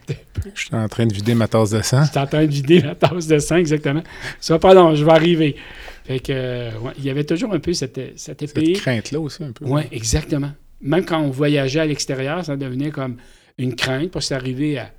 [0.54, 2.04] Je suis en train de vider ma tasse de sang.
[2.04, 4.02] tu t'entends vider la tasse de sang, exactement.
[4.40, 5.56] Ça va pas long, je vais arriver.
[6.04, 6.32] Fait que,
[6.78, 8.72] ouais, il y avait toujours un peu cette, cette Cette épée.
[8.72, 9.66] crainte-là aussi, un peu.
[9.66, 10.52] Oui, exactement.
[10.80, 13.16] Même quand on voyageait à l'extérieur, ça devenait comme
[13.58, 14.92] une crainte parce que c'est arrivé à,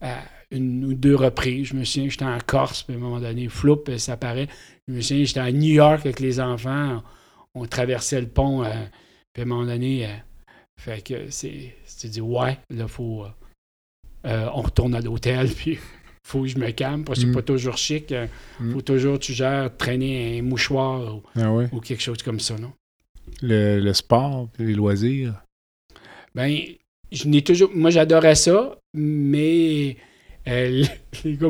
[0.00, 0.18] à
[0.50, 1.68] une ou deux reprises.
[1.68, 4.48] Je me souviens, j'étais en Corse, puis à un moment donné, floup, ça paraît.
[4.86, 7.02] Je me souviens, j'étais à New York avec les enfants.
[7.54, 8.70] On, on traversait le pont, euh,
[9.32, 10.10] puis à un moment donné, euh,
[10.80, 11.74] fait que c'est.
[12.00, 13.24] Tu dis, ouais, là, faut.
[13.24, 13.28] euh,
[14.26, 15.78] euh, on retourne à l'hôtel, puis
[16.26, 17.34] faut que je me calme parce que c'est Mm.
[17.34, 18.12] pas toujours chic.
[18.12, 18.26] euh,
[18.60, 18.72] Mm.
[18.72, 21.68] faut toujours, tu gères, traîner un mouchoir ou, Ah ouais.
[21.72, 22.72] ou quelque chose comme ça, non?
[23.42, 25.42] Le, le sport, les loisirs?
[26.34, 26.58] Ben,
[27.12, 27.70] je n'ai toujours.
[27.74, 29.96] Moi, j'adorais ça, mais
[30.48, 30.84] euh,
[31.24, 31.48] les gars,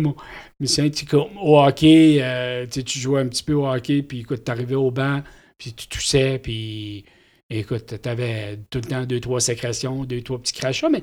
[0.60, 4.02] mais c'est un petit comme au hockey, euh, tu jouais un petit peu au hockey,
[4.02, 5.22] puis écoute, t'arrivais au banc,
[5.56, 7.04] puis tu toussais, puis
[7.50, 11.02] écoute, t'avais tout le temps deux, trois sécrétions, deux, trois petits crachats, mais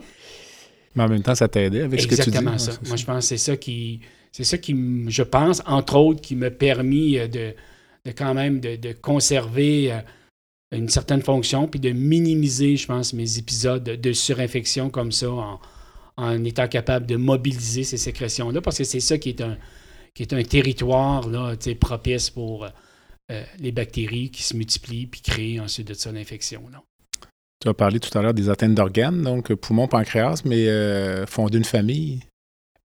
[0.96, 2.30] Mais en même temps, ça t'aidait avec ce que tu dis.
[2.30, 2.74] exactement ça.
[2.86, 4.02] Moi, je pense que c'est ça qui.
[4.32, 4.76] C'est ça qui,
[5.08, 7.54] je pense, entre autres, qui m'a permis euh, de,
[8.06, 10.00] de quand même de, de conserver euh,
[10.78, 15.60] une certaine fonction, puis de minimiser, je pense, mes épisodes de, surinfection comme ça, en,
[16.18, 19.58] en étant capable de mobiliser ces sécrétions-là, parce que c'est ça qui est un,
[20.14, 22.66] qui est un territoire là, propice pour
[23.32, 26.62] euh, les bactéries qui se multiplient puis créent ensuite de ça l'infection.
[27.62, 31.26] Tu as parlé tout à l'heure des atteintes d'organes, donc euh, poumon, pancréas, mais euh,
[31.26, 32.20] fonder une famille,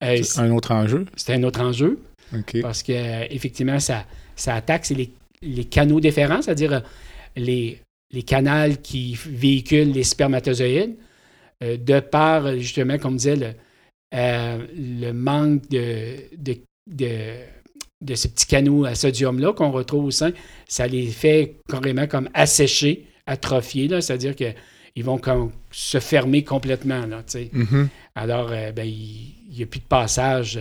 [0.02, 1.04] Euh, c'est un autre enjeu?
[1.16, 2.00] c'est un autre enjeu.
[2.62, 5.12] Parce que euh, effectivement, ça, ça attaque c'est les,
[5.42, 6.82] les canaux déférents, c'est-à-dire
[7.44, 7.80] les,
[8.12, 10.96] les canaux qui véhiculent les spermatozoïdes,
[11.62, 13.54] euh, de par, justement, comme disait, le-
[14.14, 16.56] euh, le manque de, de,
[16.90, 17.10] de,
[18.00, 20.32] de ces petits canaux à sodium-là qu'on retrouve au sein,
[20.66, 27.06] ça les fait carrément comme assécher, atrophier, c'est-à-dire qu'ils vont comme se fermer complètement.
[27.06, 27.22] Là.
[27.52, 27.88] Mhm.
[28.16, 30.58] Alors, euh, ben, il n'y a plus de passage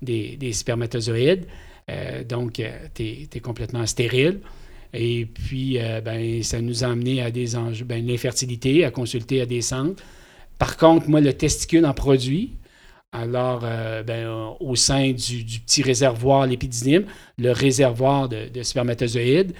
[0.00, 1.46] des, des spermatozoïdes.
[2.28, 2.60] Donc,
[2.94, 4.40] tu es, complètement stérile.
[4.98, 9.40] Et puis, euh, ben, ça nous a amené à des enjeux, ben, l'infertilité, à consulter
[9.40, 10.02] à des centres.
[10.58, 12.52] Par contre, moi, le testicule en produit.
[13.12, 17.04] Alors, euh, ben, au sein du, du petit réservoir, l'épididyme,
[17.38, 19.52] le réservoir de, de spermatozoïdes.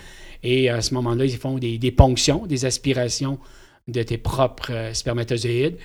[0.42, 3.38] Et à ce moment-là, ils font des, des ponctions, des aspirations
[3.88, 5.76] de tes propres euh, spermatozoïdes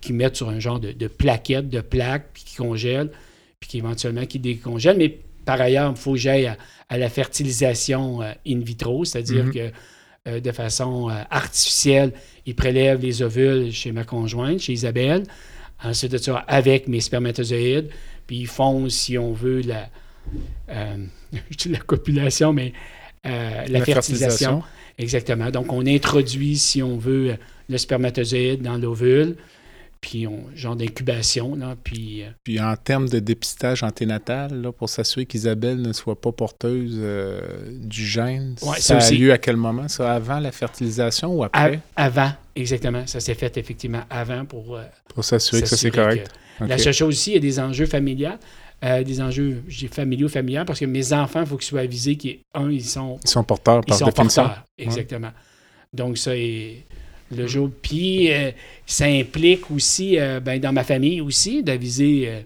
[0.00, 3.12] qui mettent sur un genre de, de plaquette, de plaque, puis qui congèlent,
[3.60, 4.96] puis qui éventuellement qui décongèlent.
[4.96, 6.56] Mais par ailleurs, il faut que j'aille à,
[6.90, 9.54] à la fertilisation euh, in vitro, c'est-à-dire Mhm.
[9.54, 9.70] que
[10.28, 12.12] euh, de façon euh, artificielle,
[12.44, 15.22] ils prélèvent les ovules chez ma conjointe, chez Isabelle.
[15.82, 17.88] Ensuite de ça, avec mes spermatozoïdes,
[18.26, 19.88] puis ils font, si on veut, la,
[20.68, 20.96] euh,
[21.86, 22.74] copulation, mais
[23.24, 24.62] la, fertilisation.
[24.98, 25.50] Exactement.
[25.50, 27.36] Donc, on introduit, si on veut,
[27.70, 29.36] le spermatozoïde dans l'ovule,
[30.00, 32.22] puis on, genre d'incubation, là, puis...
[32.22, 36.96] euh, Puis en termes de dépistage anténatal, là, pour s'assurer qu'Isabelle ne soit pas porteuse
[36.98, 37.40] euh,
[37.78, 39.18] du gène, Ouais, ça ça a aussi.
[39.18, 39.88] lieu à quel moment?
[39.88, 41.80] Ça, avant la fertilisation ou après?
[41.96, 43.06] avant, exactement.
[43.06, 44.84] Ça s'est fait effectivement avant pour euh,
[45.14, 46.30] Pour s'assurer que ça, c'est correct.
[46.58, 48.30] que- La seule chose aussi, il y a des enjeux familiaux,
[48.84, 52.16] euh, des enjeux j'ai familiaux, familiaux, parce que mes enfants, il faut qu'ils soient avisés
[52.16, 54.42] qu'un, ils sont Ils sont porteurs Ils par sont définition.
[54.44, 55.30] porteurs, exactement.
[55.92, 56.84] Donc, ça est
[57.36, 57.70] le jour.
[57.82, 58.50] Puis, euh,
[58.86, 62.40] ça implique aussi, euh, ben, dans ma famille aussi, d'aviser euh,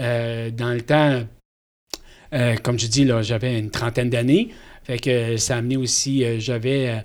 [0.00, 1.22] euh, dans le temps,
[2.32, 4.48] euh, comme je dis, là, j'avais une trentaine d'années.
[4.84, 6.88] Fait que ça a amené aussi, euh, j'avais.
[6.88, 6.96] euh,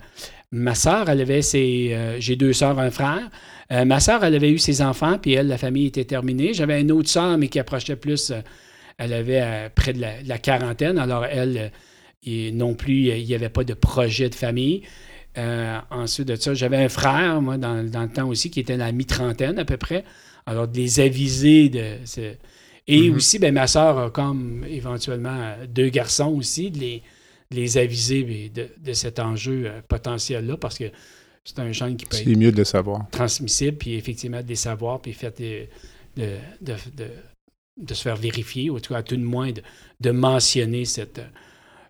[0.51, 1.89] ma soeur, elle avait ses.
[1.93, 3.30] euh, J'ai deux sœurs, un frère.
[3.72, 6.53] Euh, ma soeur, elle avait eu ses enfants, puis elle, la famille était terminée.
[6.53, 8.32] J'avais une autre sœur, mais qui approchait plus.
[8.32, 8.41] euh,
[8.97, 10.97] elle avait euh, près de la, quarantaine.
[10.97, 11.72] Alors, elle,
[12.28, 14.84] euh, non plus, euh, il n'y avait pas de projet de famille.
[15.38, 18.77] Euh, ensuite de ça, j'avais un frère, moi, dans, dans le temps aussi, qui était
[18.77, 20.03] dans la mi-trentaine à peu près.
[20.45, 21.97] Alors, de les aviser de.
[22.88, 23.15] Et Mhm.
[23.15, 27.03] aussi, ben, ma soeur a comme éventuellement euh, deux garçons aussi, de les,
[27.51, 30.86] de les aviser mais, de, de cet enjeu euh, potentiel-là, parce que
[31.43, 33.07] c'est un gène qui peut être mieux de le savoir.
[33.11, 38.79] transmissible, puis effectivement de les savoir, puis fait de, de, se faire vérifier, ou en
[38.79, 39.51] tout cas, à tout de moins,
[39.99, 41.21] de mentionner cette.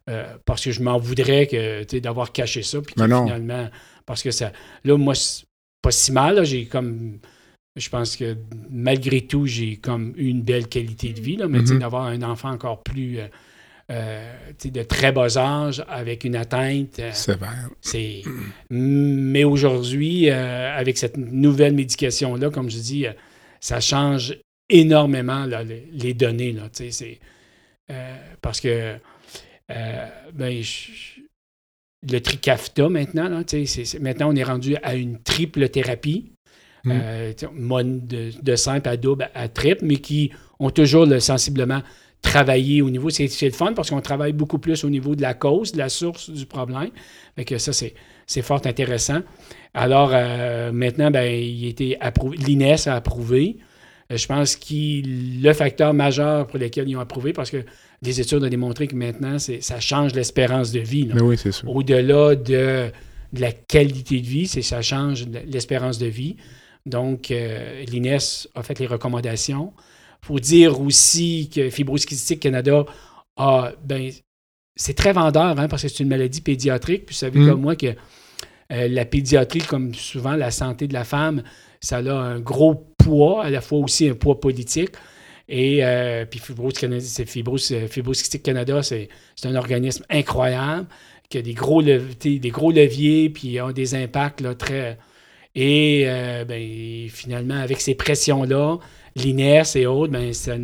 [0.09, 2.95] Euh, parce que je m'en voudrais que d'avoir caché ça, puis
[3.25, 3.69] finalement.
[4.05, 4.51] Parce que ça.
[4.83, 5.13] Là, moi,
[5.81, 7.19] pas si mal, j'ai comme.
[7.75, 8.37] Je pense que
[8.69, 11.79] malgré tout, j'ai comme eu une belle qualité de vie, là, mais Mhm.
[11.79, 13.19] d'avoir un enfant encore plus.
[13.19, 13.27] euh,
[13.91, 14.33] euh,
[14.63, 16.97] de très bas âge, avec une atteinte.
[16.97, 17.69] euh, Sévère.
[17.81, 18.23] c'est...
[18.71, 23.05] Mais aujourd'hui, euh, avec cette nouvelle médication-là, comme je dis,
[23.59, 24.37] ça change
[24.69, 26.51] énormément là, les, les données.
[26.51, 27.19] Là, c'est,
[28.41, 28.95] parce que
[29.71, 31.21] euh, ben, je-
[32.11, 33.41] le tricafta maintenant, là,
[33.99, 36.31] maintenant on est rendu à une triple thérapie.
[36.83, 36.91] Mm.
[36.93, 41.81] euh, mon- de, de simple à double à triple, mais qui ont toujours le, sensiblement
[42.21, 43.09] travaillé au niveau.
[43.09, 45.79] C'est, c'est le fun parce qu'on travaille beaucoup plus au niveau de la cause, de
[45.79, 46.89] la source du problème.
[47.35, 47.95] Fait que ça, c'est,
[48.27, 49.21] c'est fort intéressant.
[49.73, 52.37] Alors, euh, maintenant, ben, il a été approuvé.
[52.37, 53.57] L'INES a approuvé.
[54.11, 57.63] Je pense que le facteur majeur pour lequel ils ont approuvé, parce que
[58.05, 61.09] les études ont démontré que maintenant, ça change l'espérance de vie.
[61.21, 61.69] oui, c'est sûr.
[61.69, 62.91] Au-delà de,
[63.33, 66.37] de la qualité de vie, c'est ça change l'espérance de vie.
[66.85, 68.17] Donc, euh, l'INES
[68.53, 69.73] a fait les recommandations.
[70.23, 72.85] Il faut dire aussi que Fibrose Kystique Canada
[73.37, 74.11] a, ben,
[74.75, 77.05] c'est très vendeur, hein, parce que c'est une maladie pédiatrique.
[77.05, 77.49] Puis vous savez Mm.
[77.49, 77.87] comme moi que
[78.71, 81.43] euh, la pédiatrie, comme souvent la santé de la femme,
[81.81, 84.91] ça a un gros poids, à la fois aussi un poids politique.
[85.47, 90.87] Et euh, puis Fibrose, Canada, c'est Fibrose, Fibrose Kystique Canada, c'est c'est un organisme incroyable
[91.29, 94.97] qui a des gros, des gros leviers, puis a des impacts là, très.
[95.55, 98.77] Et euh, ben, finalement, avec ces pressions-là,
[99.15, 100.55] l'INES et autres, ben, ça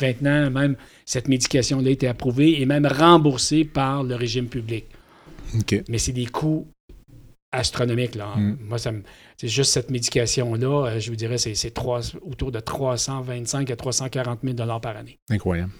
[0.00, 4.84] maintenant, même cette médication-là a été approuvée et même remboursée par le régime public.
[5.58, 5.82] OK.
[5.88, 6.66] Mais c'est des coûts
[7.52, 8.14] astronomiques.
[8.14, 8.34] Là.
[8.36, 8.58] Mm.
[8.68, 9.02] Moi, ça me-
[9.42, 14.40] juste cette médication-là, euh, je vous dirais, c'est, c'est trois- autour de 325 à 340
[14.42, 15.18] 000 par année.
[15.30, 15.70] Incroyable.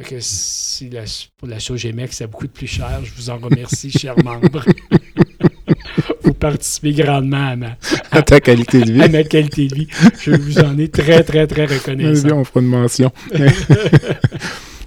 [0.00, 1.04] Fait que si la-
[1.38, 4.64] pour la Sogémec, c'est beaucoup de plus cher, je vous en remercie, chers membres.
[6.22, 7.76] vous participez grandement à ma,
[8.10, 9.02] À ta qualité de vie.
[9.02, 9.88] à ma qualité de vie.
[10.20, 12.24] Je vous en ai très, très, très reconnaissant.
[12.26, 13.10] bien, on fera une mention.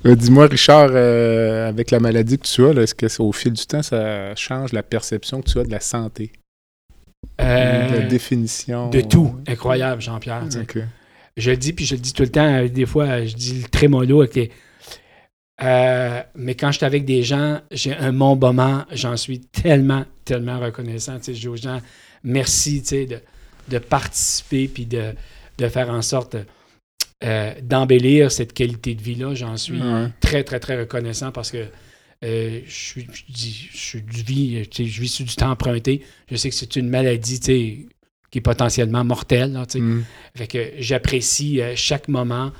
[0.04, 3.66] Dis-moi, Richard, euh, avec la maladie que tu as, est-ce que c'est- au fil du
[3.66, 6.32] temps, ça change la perception que tu as de la santé?
[7.42, 8.90] Euh, la définition?
[8.90, 9.36] de tout.
[9.48, 10.44] Incroyable, Jean-Pierre.
[11.38, 13.36] je le dis, puis je le dis tout le temps, euh, des fois, euh, je
[13.36, 14.40] dis le trémolo, ok.
[15.62, 20.06] Euh, mais quand je suis avec des gens, j'ai un bon moment, j'en suis tellement,
[20.24, 21.18] tellement reconnaissant.
[21.26, 21.82] Je dis aux gens,
[22.24, 23.20] merci, de,
[23.68, 25.14] de participer, puis de,
[25.58, 26.38] de faire en sorte
[27.24, 29.36] euh, d'embellir cette qualité de vie-là.
[29.36, 29.82] J'en suis
[30.22, 31.66] très, très, très reconnaissant parce que
[32.24, 33.24] euh, je, suis, je,
[33.72, 36.04] je suis du vie, tu sais, je vis sur du temps emprunté.
[36.30, 39.66] Je sais que c'est une maladie, qui est potentiellement mortelle, là.
[39.74, 40.02] Mm.
[40.36, 42.52] Fait que j'apprécie euh, chaque moment,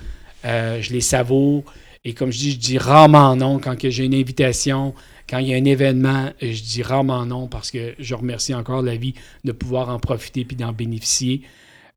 [0.46, 1.64] euh, je les savoure.
[2.06, 4.94] Et comme je dis, je dis rarement non quand j'ai une invitation,
[5.30, 8.54] quand il y a un événement, euh, je dis rarement non parce que je remercie
[8.54, 11.42] encore la vie de pouvoir en profiter puis d'en bénéficier.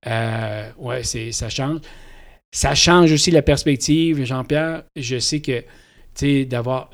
[0.07, 1.81] Euh, ouais, c'est, ça change.
[2.55, 4.85] Ça change aussi la perspective, Jean-Pierre.
[4.97, 5.65] Je sais que, tu
[6.15, 6.91] sais, d'avoir.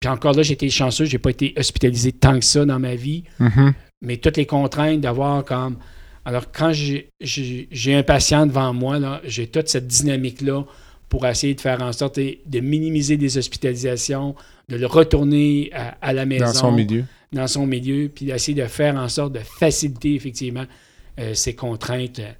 [0.00, 2.94] Puis encore là, j'ai été chanceux, j'ai pas été hospitalisé tant que ça dans ma
[2.94, 3.74] vie Mhm.
[4.02, 5.78] mais toutes les contraintes d'avoir comme.
[6.24, 7.08] Alors, quand j'ai-
[7.86, 10.64] un patient devant moi, j'ai toute cette dynamique-là
[11.08, 14.34] pour essayer de faire en sorte de minimiser des hospitalisations,
[14.68, 17.04] de le retourner à, à la maison, Dans son milieu.
[17.32, 20.66] dans son milieu, puis d'essayer de faire en sorte de faciliter effectivement
[21.18, 22.30] euh, ces contraintes, euh,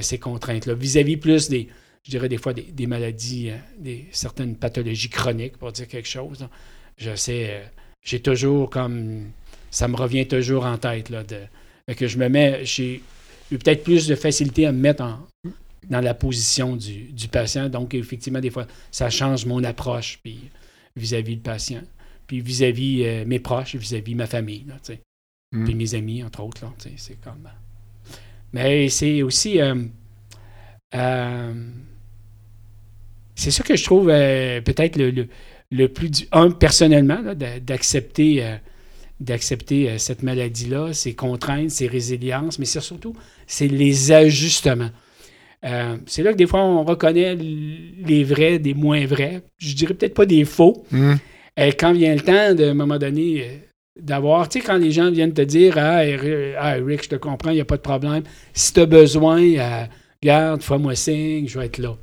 [0.00, 1.68] ces contraintes-là, vis-à-vis plus des,
[2.04, 6.08] je dirais des fois des, des maladies, euh, des certaines pathologies chroniques, pour dire quelque
[6.08, 6.40] chose.
[6.40, 6.50] là.
[6.96, 7.64] Je sais, euh,
[8.02, 9.30] j'ai toujours comme,
[9.70, 11.40] ça me revient toujours en tête là, de,
[11.94, 13.02] que je me mets, j'ai
[13.50, 15.20] eu peut-être plus de facilité à me mettre en,
[15.88, 20.50] dans la position du, du patient, donc effectivement des fois ça change mon approche puis
[20.96, 21.82] vis-à-vis le patient
[22.28, 24.76] puis vis-à-vis euh, mes proches, vis-à-vis ma famille, là.
[25.50, 25.64] Mm.
[25.64, 26.64] puis mes amis, entre autres.
[26.64, 27.48] Là, c'est comme...
[28.52, 29.60] Mais c'est aussi...
[29.60, 29.74] euh,
[30.94, 31.52] euh,
[33.34, 35.28] c'est ça que je trouve euh, peut-être le, le,
[35.70, 36.10] le plus...
[36.10, 37.20] Du, un, personnellement,
[37.62, 38.44] d'accepter...
[39.20, 43.14] d'accepter cette maladie-là, ses contraintes, ses résiliences, mais c'est surtout,
[43.46, 44.90] c'est les ajustements.
[45.64, 49.42] Euh, c'est là que des fois, on reconnaît les vrais des moins vrais.
[49.58, 51.14] Je dirais peut-être pas des faux, Mm.
[51.58, 53.60] euh, quand vient le temps, de, à un moment donné,
[54.00, 57.16] d'avoir, tu sais, quand les gens viennent te dire Ah, Ri- ah, Rick, je te
[57.16, 58.22] comprends, il n'y a pas de problème.
[58.54, 59.84] Si tu as besoin, euh,
[60.22, 61.96] garde, fais-moi signe, je vais être là.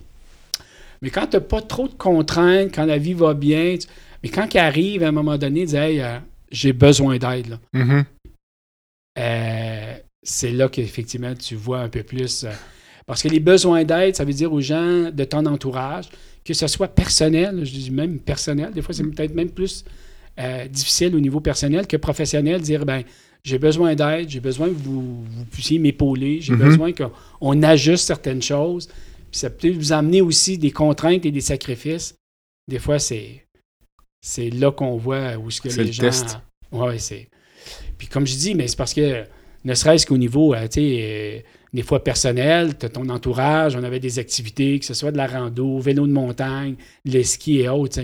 [1.01, 3.87] Mais quand tu n'as pas trop de contraintes, quand la vie va bien, tu-
[4.23, 6.17] mais quand il arrive à un moment donné, dire Hey, euh,
[6.51, 7.59] j'ai besoin d'aide, là.
[9.17, 9.93] Euh,
[10.23, 12.45] c'est là qu'effectivement tu vois un peu plus.
[13.05, 16.05] parce que les besoins d'aide, ça veut dire aux gens de ton entourage,
[16.43, 19.85] que ce soit personnel, je dis même personnel, des fois c'est peut-être même plus
[20.39, 23.03] euh, difficile au niveau personnel que professionnel, dire ben
[23.43, 26.59] j'ai besoin d'aide, j'ai besoin que vous, vous puissiez m'épauler, j'ai Mhm.
[26.59, 27.11] besoin qu'on
[27.41, 28.87] on ajuste certaines choses.
[29.31, 32.15] Puis ça peut vous amener aussi des contraintes et des sacrifices.
[32.67, 33.45] Des fois, c'est
[34.21, 36.01] c'est là qu'on voit où ce que les le gens.
[36.03, 36.39] test.
[36.71, 37.29] Ouais, c'est.
[37.97, 39.23] Puis comme je dis, mais c'est parce que
[39.63, 41.39] ne serait-ce qu'au niveau, euh, tu sais, euh,
[41.73, 45.17] des fois personnel, tu as ton entourage, on avait des activités, que ce soit de
[45.17, 46.75] la rando, vélo de montagne,
[47.05, 48.01] le ski et autres.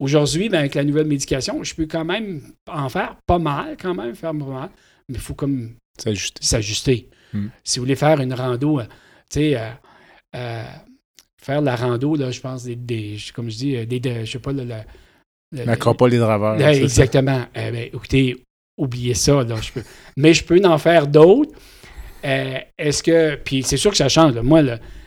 [0.00, 3.94] Aujourd'hui, ben, avec la nouvelle médication, je peux quand même en faire pas mal, quand
[3.94, 4.70] même, faire pas mal,
[5.08, 5.72] mais il faut comme
[6.40, 7.08] s'ajuster.
[7.32, 7.46] Mm.
[7.64, 9.68] Si vous voulez faire une rando, euh, tu sais, euh,
[10.36, 10.62] euh,
[11.42, 14.24] faire de la rando, là, je pense, des, des- comme je dis, euh, des, de-
[14.24, 14.74] je sais pas, le- le-
[15.52, 16.56] le- L'acropole des draveurs.
[16.56, 17.44] Là, exactement.
[17.54, 18.36] Eh ben, écoutez,
[18.76, 19.42] oubliez ça.
[19.42, 19.82] Là, je peux.
[20.16, 21.52] Mais je peux en faire d'autres.
[22.22, 23.36] Est-ce que.
[23.36, 24.34] Puis c'est sûr que ça change.
[24.34, 24.42] là.
[24.42, 24.62] Moi,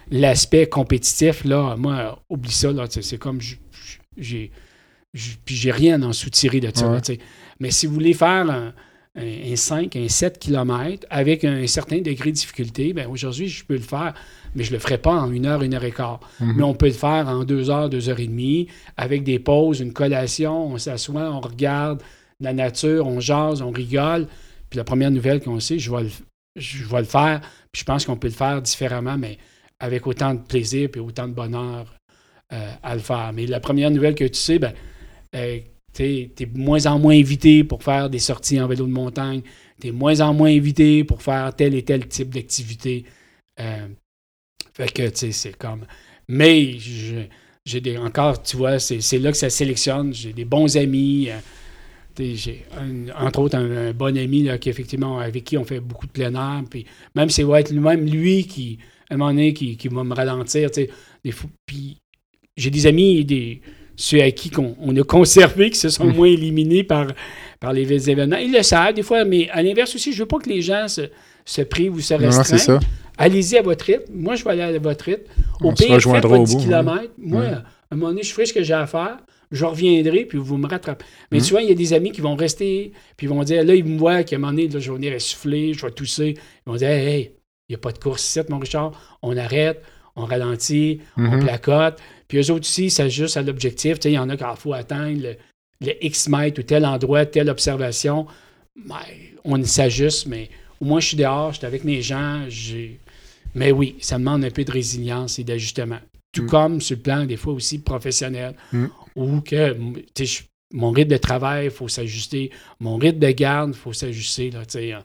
[0.10, 2.70] l'aspect compétitif, là, moi, oublie ça.
[2.90, 3.40] C'est comme.
[3.42, 3.56] je-
[4.22, 4.52] J'ai.
[5.14, 6.90] je- Puis j'ai rien à en soutirer de ça.
[6.90, 7.20] Ouais.
[7.60, 8.74] Mais si vous voulez faire un,
[9.16, 13.66] un, un 5, un 7 km avec un certain degré de difficulté, ben aujourd'hui, je
[13.66, 14.14] peux le faire,
[14.56, 16.22] mais je ne le ferai pas en une heure, une heure et quart.
[16.40, 16.54] Mhm.
[16.56, 19.82] Mais on peut le faire en deux heures, deux heures et demie, avec des pauses,
[19.82, 22.02] une collation, on s'assoit, on regarde
[22.40, 24.28] la nature, on jase, on rigole.
[24.70, 26.10] Puis la première nouvelle qu'on sait, je vais le,
[26.56, 27.42] je vais le faire.
[27.74, 29.38] Puis je pense qu'on peut le faire différemment, mais
[29.80, 31.94] avec autant de plaisir et autant de bonheur
[32.52, 33.32] à le faire.
[33.34, 34.74] Mais la première nouvelle que tu sais, ben,
[35.36, 35.60] euh,
[35.94, 39.42] tu es moins en moins invité pour faire des sorties en vélo de montagne.
[39.80, 43.06] Tu es moins en moins invité pour faire tel et tel type d'activité.
[43.60, 43.88] Euh,
[44.74, 45.86] fait que, c'est comme.
[46.28, 47.30] Mais j'ai.
[47.98, 50.14] Encore, tu vois, c'est là que ça sélectionne.
[50.14, 51.30] J'ai des bons amis.
[51.30, 51.40] euh,
[52.36, 52.66] j'ai
[53.18, 56.64] entre autres un, bon ami qui effectivement avec qui on fait beaucoup de plein air.
[56.70, 56.86] Puis
[57.16, 58.80] même c'est être lui-même lui qui,
[59.10, 60.70] à un moment donné, qui, va me ralentir.
[62.62, 63.62] J'ai des amis, des,
[63.96, 66.16] ceux à qui qu'on- on, a conservé, qui se sont Mm.
[66.16, 67.08] moins éliminés par,
[67.60, 68.38] par les événements.
[68.38, 70.88] Ils le savent des fois, mais à l'inverse aussi, je veux pas que les gens
[70.88, 71.02] se,
[71.46, 72.80] se privent ou se restreignent.
[73.18, 74.12] Allez-y à votre rythme.
[74.14, 75.24] Moi, je vais aller à votre rythme.
[75.62, 77.04] Au On se pire, faites rejoindra au 10 bout, km.
[77.18, 77.48] Moi, Ouais.
[77.48, 79.18] à un moment donné, je ferai ce que j'ai à faire.
[79.52, 81.04] Je reviendrai, puis vous me rattrapez.
[81.32, 81.44] Mais Mhm.
[81.44, 83.76] tu vois, il y a des amis qui vont rester, puis ils vont dire, là,
[83.76, 86.36] ils me voient qu'à un moment donné, là, je vais venir essouffler, je vais tousser.
[86.66, 87.32] Ils vont dire, hey, hey,
[87.68, 88.94] il n'y a pas de course ici, mon Richard.
[89.22, 89.84] On arrête,
[90.16, 91.40] on ralentit, on Mhm.
[91.42, 91.98] placote.
[92.32, 94.00] Puis eux autres aussi, ça juste à l'objectif.
[94.00, 95.36] Tu sais, il y en a quand il faut atteindre le,
[95.86, 98.26] le X mètres ou tel endroit, telle observation.
[99.44, 102.46] On s'ajuste, mais au moins je suis dehors, je suis avec mes gens.
[102.48, 103.00] j'ai-
[103.54, 106.00] Mais oui, ça demande un peu de résilience et d'ajustement.
[106.34, 106.48] Tout Mm.
[106.48, 108.86] comme sur le plan, des fois aussi professionnel, Mm.
[109.18, 109.76] ou que
[110.74, 112.50] mon rythme de travail, il faut s'ajuster.
[112.80, 114.52] Mon rythme de garde, il faut s'ajuster.
[114.52, 115.00] là, euh,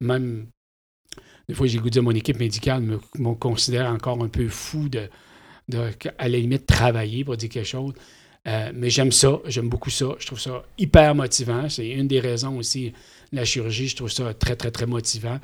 [0.00, 0.46] Même
[1.46, 4.88] des fois, j'ai goûté à mon équipe médicale me, me considère encore un peu fou
[4.88, 5.10] de,
[5.70, 7.94] de- à la limite, travailler pour dire quelque chose.
[8.48, 10.06] Euh, mais j'aime ça, j'aime beaucoup ça.
[10.18, 11.68] Je trouve ça hyper motivant.
[11.68, 12.92] C'est une des raisons aussi,
[13.32, 15.38] la chirurgie, je trouve ça très, très, très motivant.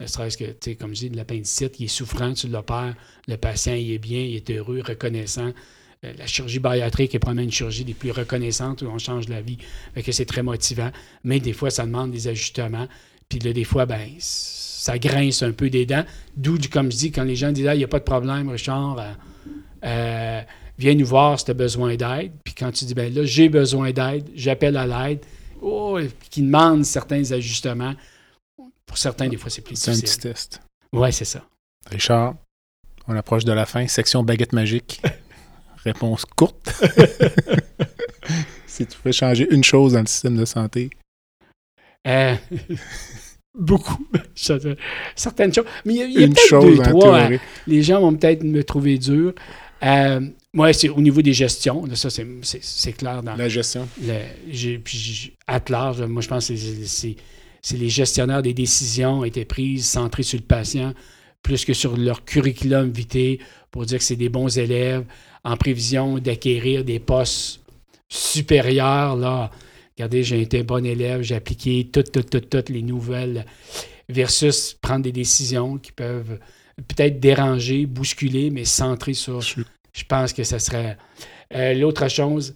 [0.00, 2.94] Ne serait-ce que, tu sais, comme je dis, de l'appendicite, il est souffrant, tu l'opères,
[3.26, 5.52] le patient, il est bien, il est heureux, reconnaissant.
[6.04, 9.40] Euh, La chirurgie bariatrique est probablement une chirurgie des plus reconnaissantes où on change la
[9.42, 9.58] vie.
[9.94, 10.90] Fait que c'est très motivant.
[11.24, 12.86] Mais des fois, ça demande des ajustements.
[13.28, 16.04] Puis là, des fois, ben, ça grince un peu des dents.
[16.36, 18.48] D'où, comme je dis, quand les gens disent Ah, il n'y a pas de problème,
[18.48, 19.12] Richard, euh,
[19.84, 20.40] euh,
[20.78, 22.32] viens nous voir si tu as besoin d'aide.
[22.44, 25.20] Puis quand tu dis ben là, j'ai besoin d'aide, j'appelle à l'aide,
[25.60, 25.98] oh,
[26.30, 27.94] qui demande certains ajustements.
[28.86, 30.22] Pour certains, des fois, c'est plus C'est un petit difficile.
[30.22, 30.62] test.
[30.92, 31.44] Oui, c'est ça.
[31.90, 32.34] Richard,
[33.06, 33.86] on approche de la fin.
[33.86, 35.02] Section baguette magique.
[35.84, 36.70] Réponse courte.
[38.66, 40.90] si tu pouvais changer une chose dans le système de santé.
[42.06, 42.34] Euh,
[43.58, 44.06] beaucoup.
[44.34, 45.66] Certaines choses.
[45.84, 47.20] Mais il y a, a Une peut-être chose deux, trois.
[47.20, 47.38] hein.
[47.66, 49.34] Les gens vont peut-être me trouver dur.
[49.82, 50.20] Euh,
[50.52, 51.84] moi, c'est au niveau des gestions.
[51.86, 53.88] là, ça, c'est- clair dans La gestion.
[54.02, 57.16] le, puis à large, moi, je pense que c'est-
[57.72, 60.94] les gestionnaires des décisions étaient prises centrées sur le patient
[61.42, 63.38] plus que sur leur curriculum vitae
[63.70, 65.04] pour dire que c'est des bons élèves
[65.44, 67.60] en prévision d'acquérir des postes
[68.08, 69.16] supérieurs.
[69.16, 69.50] Là.
[69.96, 73.46] Regardez, j'ai été un bon élève, j'ai appliqué toutes, toutes, toutes, toutes les nouvelles
[74.08, 76.38] versus prendre des décisions qui peuvent
[76.86, 79.62] peut-être déranger, bousculer, mais centrées sur Je-
[79.92, 80.96] je pense que ça serait.
[81.54, 82.54] Euh, L'autre chose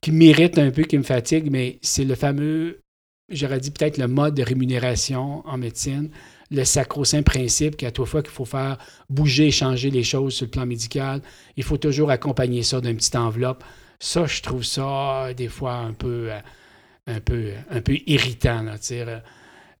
[0.00, 2.80] qui mérite un peu, qui me fatigue, mais c'est le fameux,
[3.30, 6.10] j'aurais dit peut-être le mode de rémunération en médecine,
[6.50, 8.78] le sacro-saint principe qu'à toute fois qu'il faut faire
[9.08, 11.20] bouger et changer les choses sur le plan médical,
[11.56, 13.62] il faut toujours accompagner ça d'une petite enveloppe.
[14.00, 16.40] Ça, je trouve ça des fois un peu, euh,
[17.06, 18.78] un peu, un peu irritant, là,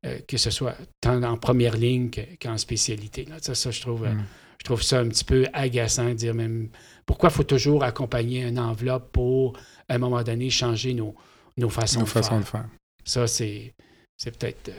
[0.06, 3.24] euh, que ce soit tant en première ligne que- qu'en spécialité.
[3.26, 3.36] là.
[3.40, 4.04] Ça, ça, je trouve.
[4.04, 4.24] euh, Mm.
[4.58, 6.68] je trouve ça un petit peu agaçant de dire même
[7.06, 9.56] pourquoi il faut toujours accompagner une enveloppe pour,
[9.88, 11.14] à un moment donné, changer nos,
[11.56, 12.40] nos façons Nos de façons faire.
[12.40, 12.64] de faire.
[13.04, 13.74] Ça, c'est,
[14.22, 14.72] peut-être euh,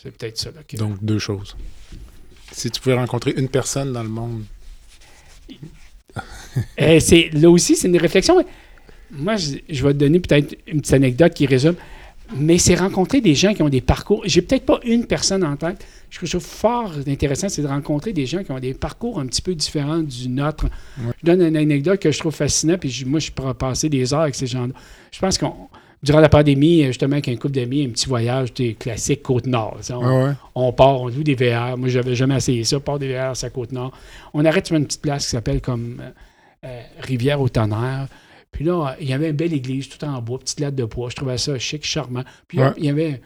[0.00, 0.50] c'est peut-être ça.
[0.50, 1.56] là, que- Donc, deux choses.
[2.50, 4.44] Si tu pouvais rencontrer une personne dans le monde,
[6.76, 8.36] Eh, c'est, là aussi, c'est une réflexion.
[9.10, 11.74] Moi, je, je vais te donner peut-être une petite anecdote qui résume.
[12.36, 14.22] Mais c'est rencontrer des gens qui ont des parcours.
[14.26, 15.84] J'ai peut-être pas une personne en tête.
[16.10, 19.18] Ce que je trouve fort intéressant, c'est de rencontrer des gens qui ont des parcours
[19.20, 20.64] un petit peu différents du nôtre.
[20.98, 21.12] Ouais.
[21.22, 24.12] Je donne une anecdote que je trouve fascinante, puis je- moi, je pourrais passer des
[24.12, 24.72] heures avec ces gens-là.
[25.10, 25.52] Je pense qu'on,
[26.02, 29.78] durant la pandémie, justement, avec un couple d'amis, un petit voyage tu sais, classique Côte-Nord.
[29.90, 30.32] on- ouais, ouais.
[30.54, 31.76] on part, on loue des VR.
[31.78, 32.76] Moi, j'avais jamais essayé ça.
[32.76, 33.92] On part des VR sur la Côte-Nord.
[34.34, 36.10] On arrête sur une petite place qui s'appelle comme euh,
[36.66, 38.08] euh, Rivière au Tonnerre.
[38.52, 41.08] Puis là, il y avait une belle église tout en bois, petite latte de bois.
[41.10, 42.22] Je trouvais ça chic, charmant.
[42.48, 42.74] Puis là, Ouais.
[42.78, 43.20] il y avait.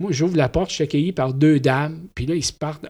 [0.00, 2.06] Moi, j'ouvre la porte, je suis accueilli par deux dames.
[2.14, 2.86] Puis là, ils se partent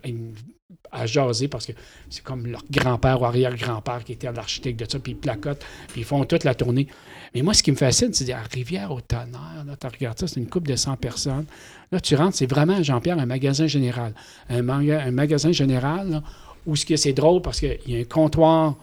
[0.92, 1.72] à, jaser parce que
[2.08, 4.98] c'est comme leur grand-père ou arrière-grand-père qui était l'architecte de ça.
[5.00, 6.86] Puis ils placotent, puis ils font toute la tournée.
[7.34, 9.64] Mais moi, ce qui me fascine, c'est à Rivière au Tonnerre.
[9.66, 11.46] Là, tu regardes ça, c'est une couple de 100 personnes.
[11.92, 14.14] Là, tu rentres, c'est vraiment, Jean-Pierre, un magasin général.
[14.48, 16.22] Un, manga- un magasin général là,
[16.66, 18.76] où ce que c'est drôle parce qu'il y a un comptoir,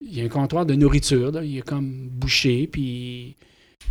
[0.00, 1.32] il y a un comptoir de nourriture.
[1.32, 3.36] Là, il est comme bouché, puis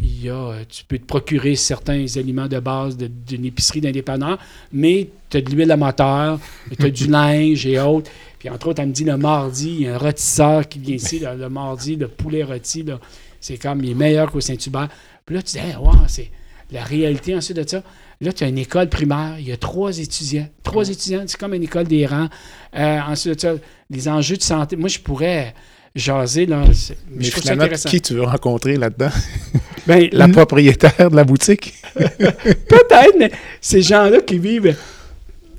[0.02, 4.38] il y a, euh, tu peux te procurer certains aliments de base d'une épicerie d'indépendant,
[4.72, 6.40] mais tu as de l'huile à moteur,
[6.78, 8.12] tu as du linge et autres.
[8.40, 10.96] Puis entre autres, elle me dit le mardi, il y a un rôtisseur qui vient
[10.96, 12.86] ici, là, le mardi, le poulet rôti,
[13.40, 14.90] c'est comme, il est meilleur qu'au Saint-Hubert.
[15.26, 16.30] Puis là, tu dis, hey, wow, c'est
[16.72, 17.84] la réalité ensuite de ça.
[18.20, 20.48] Là, tu as une école primaire, il y a trois étudiants.
[20.64, 22.30] Trois étudiants, c'est comme une école des rangs.
[22.76, 23.54] Euh, ensuite de ça,
[23.90, 24.76] les enjeux de santé.
[24.76, 25.54] Moi, je pourrais
[25.98, 26.64] jaser, là.
[27.12, 29.10] Mais je finalement, qui tu veux rencontrer là-dedans?
[29.88, 31.74] Ben, La propriétaire de la boutique?
[31.96, 33.32] Peut-être, mais
[33.62, 34.76] ces gens-là qui vivent.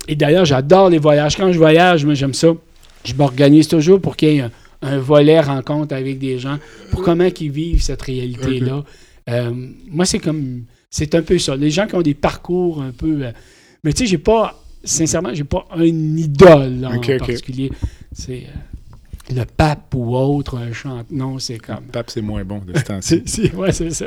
[0.07, 1.35] Et d'ailleurs, j'adore les voyages.
[1.35, 2.49] Quand je voyage, moi, j'aime ça.
[3.05, 4.51] Je m'organise toujours pour qu'il y ait un,
[4.83, 6.59] un volet rencontre avec des gens,
[6.91, 8.85] pour comment ils vivent cette réalité-là.
[9.31, 9.51] Euh,
[9.91, 10.65] moi, c'est comme.
[10.91, 11.57] C'est un peu ça.
[11.57, 13.25] Les gens qui ont des parcours un peu.
[13.25, 13.33] euh,
[13.83, 14.63] mais tu sais, j'ai pas.
[14.85, 17.73] Sincèrement, j'ai pas un idole là, en particulier.
[18.13, 18.45] C'est.
[18.47, 18.78] euh,
[19.35, 21.11] le pape ou autre chante.
[21.11, 21.85] Non, c'est comme.
[21.87, 23.23] Le pape, c'est moins bon de ce temps-ci.
[23.55, 24.07] ouais, c'est ça.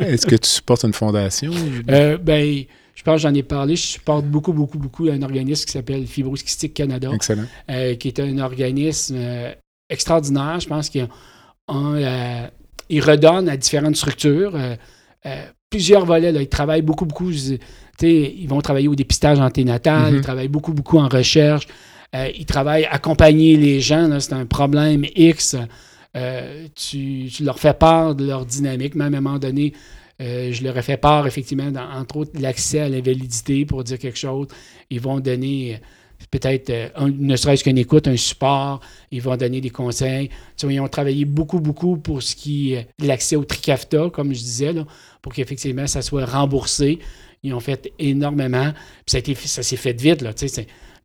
[0.00, 1.52] Est-ce que tu supportes une fondation?
[1.90, 3.76] Euh, ben, je pense j'en ai parlé.
[3.76, 7.10] Je supporte beaucoup, beaucoup, beaucoup un organisme qui s'appelle Fibrosquistique Canada.
[7.12, 7.44] Excellent.
[7.70, 9.52] Euh, qui est un organisme euh,
[9.88, 10.60] extraordinaire.
[10.60, 11.08] Je pense qu'il
[11.68, 14.58] redonne à différentes structures
[15.70, 16.32] plusieurs volets.
[16.32, 16.40] Là.
[16.40, 17.30] Ils travaillent beaucoup, beaucoup.
[17.30, 20.22] ils vont travailler au dépistage anténatal, ils mm-hmm.
[20.22, 21.66] travaillent beaucoup, beaucoup en recherche.
[22.14, 24.18] Euh, ils travaillent à accompagner les gens.
[24.20, 25.56] C'est un problème X.
[26.16, 28.94] Euh, tu, leur fais part de leur dynamique.
[28.94, 29.72] Même à un moment donné,
[30.20, 34.18] euh, je leur ai fait part, effectivement, entre autres, l'accès à l'invalidité pour dire quelque
[34.18, 34.46] chose.
[34.90, 35.80] Ils vont donner
[36.30, 36.72] peut-être,
[37.06, 38.80] ne serait-ce qu'une écoute, un support.
[39.10, 40.30] Ils vont donner des conseils.
[40.62, 44.74] ils ont travaillé beaucoup, beaucoup pour ce qui est l'accès au TRICAFTA, comme je disais,
[45.20, 46.98] pour qu'effectivement, ça soit remboursé.
[47.42, 48.72] Ils ont fait énormément.
[49.06, 50.22] Ça, ça s'est fait vite.
[50.22, 50.32] Là,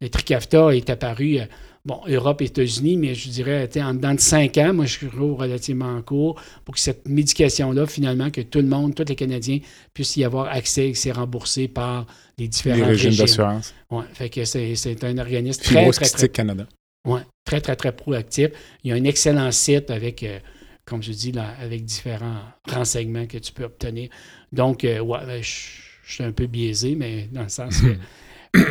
[0.01, 1.45] le Tricafta est apparu, euh,
[1.85, 6.01] bon, Europe, États-Unis, mais je dirais, en dedans de cinq ans, moi, je suis relativement
[6.01, 9.59] court pour que cette médication-là, finalement, que tout le monde, tous les Canadiens
[9.93, 13.15] puissent y avoir accès et que c'est remboursé par les différents les régimes.
[13.15, 13.73] d'assurance.
[13.91, 16.65] Oui, fait que c'est un organisme très, très, très, Canada.
[17.05, 18.49] Oui, très, très, très proactif.
[18.83, 20.39] Il y a un excellent site avec, euh,
[20.85, 24.09] comme je dis, là, avec différents renseignements que tu peux obtenir.
[24.51, 28.59] Donc, euh, ouais, ben, je, suis un peu biaisé, mais dans le sens que...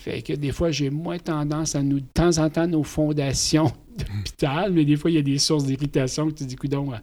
[0.00, 3.72] Fait que des fois, j'ai moins tendance à nous, de temps en temps, nos fondations
[3.96, 6.92] d'hôpital, mais des fois, il y a des sources d'irritation que tu dis, coudon.
[6.92, 6.96] Euh.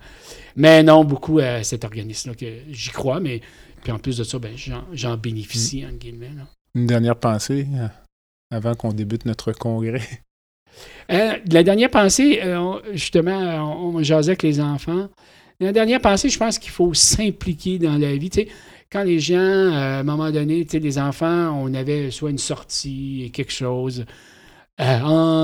[0.55, 3.41] Mais non, beaucoup à cet organisme-là, que j'y crois, mais
[3.81, 4.53] puis en plus de ça, ben,
[4.93, 6.31] j'en bénéficie, en guillemets.
[6.75, 7.87] Une dernière pensée euh,
[8.51, 10.01] avant qu'on débute notre congrès?
[11.11, 12.39] Euh, la dernière pensée,
[12.93, 15.09] justement, on, on jasait avec les enfants.
[15.59, 18.29] La dernière pensée, je pense qu'il faut s'impliquer dans la vie.
[18.29, 18.47] Tu sais,
[18.91, 22.29] quand les gens, euh, à un moment donné, tu sais, les enfants, on avait soit
[22.29, 24.05] une sortie, quelque chose.
[24.81, 24.99] Euh,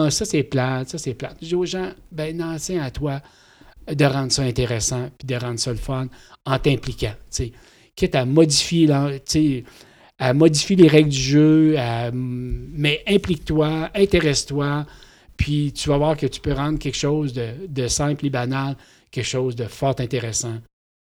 [0.05, 1.37] ah, ça c'est plate, ça c'est plate.
[1.41, 3.21] Je dis aux gens, ben non, c'est à toi
[3.87, 6.07] de rendre ça intéressant puis de rendre ça le fun
[6.45, 7.13] en t'impliquant.
[7.13, 7.51] Tu sais.
[7.95, 8.89] Quitte à modifier,
[10.19, 11.75] à modifier les règles du jeu,
[12.13, 14.85] mais implique-toi, intéresse-toi,
[15.35, 18.75] puis tu vas voir que tu peux rendre quelque chose de simple et banal,
[19.09, 20.57] quelque chose de fort intéressant.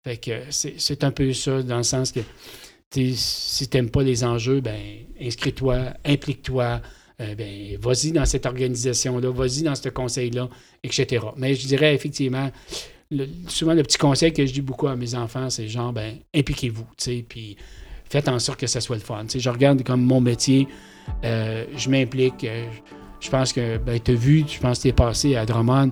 [0.03, 2.19] Fait que c'est un peu ça, dans le sens que
[2.91, 4.79] si tu n'aimes pas les enjeux, ben
[5.19, 6.81] inscris-toi, implique-toi,
[7.21, 10.49] euh, ben, vas-y dans cette organisation-là, vas-y dans ce conseil-là,
[10.83, 11.25] etc.
[11.37, 12.51] Mais je dirais effectivement,
[13.47, 16.85] souvent le petit conseil que je dis beaucoup à mes enfants, c'est genre, ben, impliquez-vous,
[17.27, 17.55] puis
[18.09, 19.25] faites en sorte que ça soit le fun.
[19.33, 20.67] je regarde comme mon métier,
[21.23, 22.65] euh, je m'implique, euh,
[23.19, 25.91] je pense que, ben, tu as vu, je pense que tu es passé à Drummond,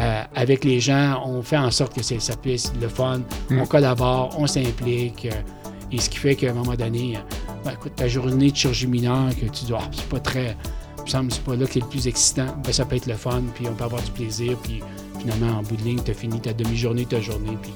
[0.00, 3.20] euh, avec les gens, on fait en sorte que ça puisse être le fun.
[3.50, 3.60] Mm.
[3.60, 5.26] On collabore, on s'implique.
[5.26, 7.20] Euh, et ce qui fait qu'à un moment donné, euh,
[7.64, 10.56] ben, écoute, ta journée de chirurgie mineure, que tu dis, ah, c'est pas très.
[10.98, 12.46] Il me semble c'est pas là qui est le plus excitant.
[12.64, 14.80] Ben, ça peut être le fun, puis on peut avoir du plaisir, puis
[15.18, 17.72] finalement, en bout de ligne, tu as fini ta demi-journée, ta journée, puis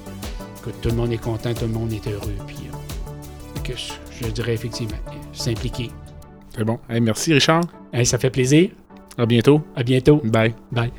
[0.59, 2.57] écoute, tout le monde est content, tout le monde est heureux, puis
[3.63, 4.97] que je, dirais effectivement,
[5.33, 5.89] s'impliquer.
[6.55, 6.79] C'est bon.
[6.89, 7.63] merci, Richard.
[8.03, 8.69] ça fait plaisir.
[9.17, 9.61] À bientôt.
[9.75, 10.21] À bientôt.
[10.23, 10.53] Bye.
[10.71, 10.91] Bye.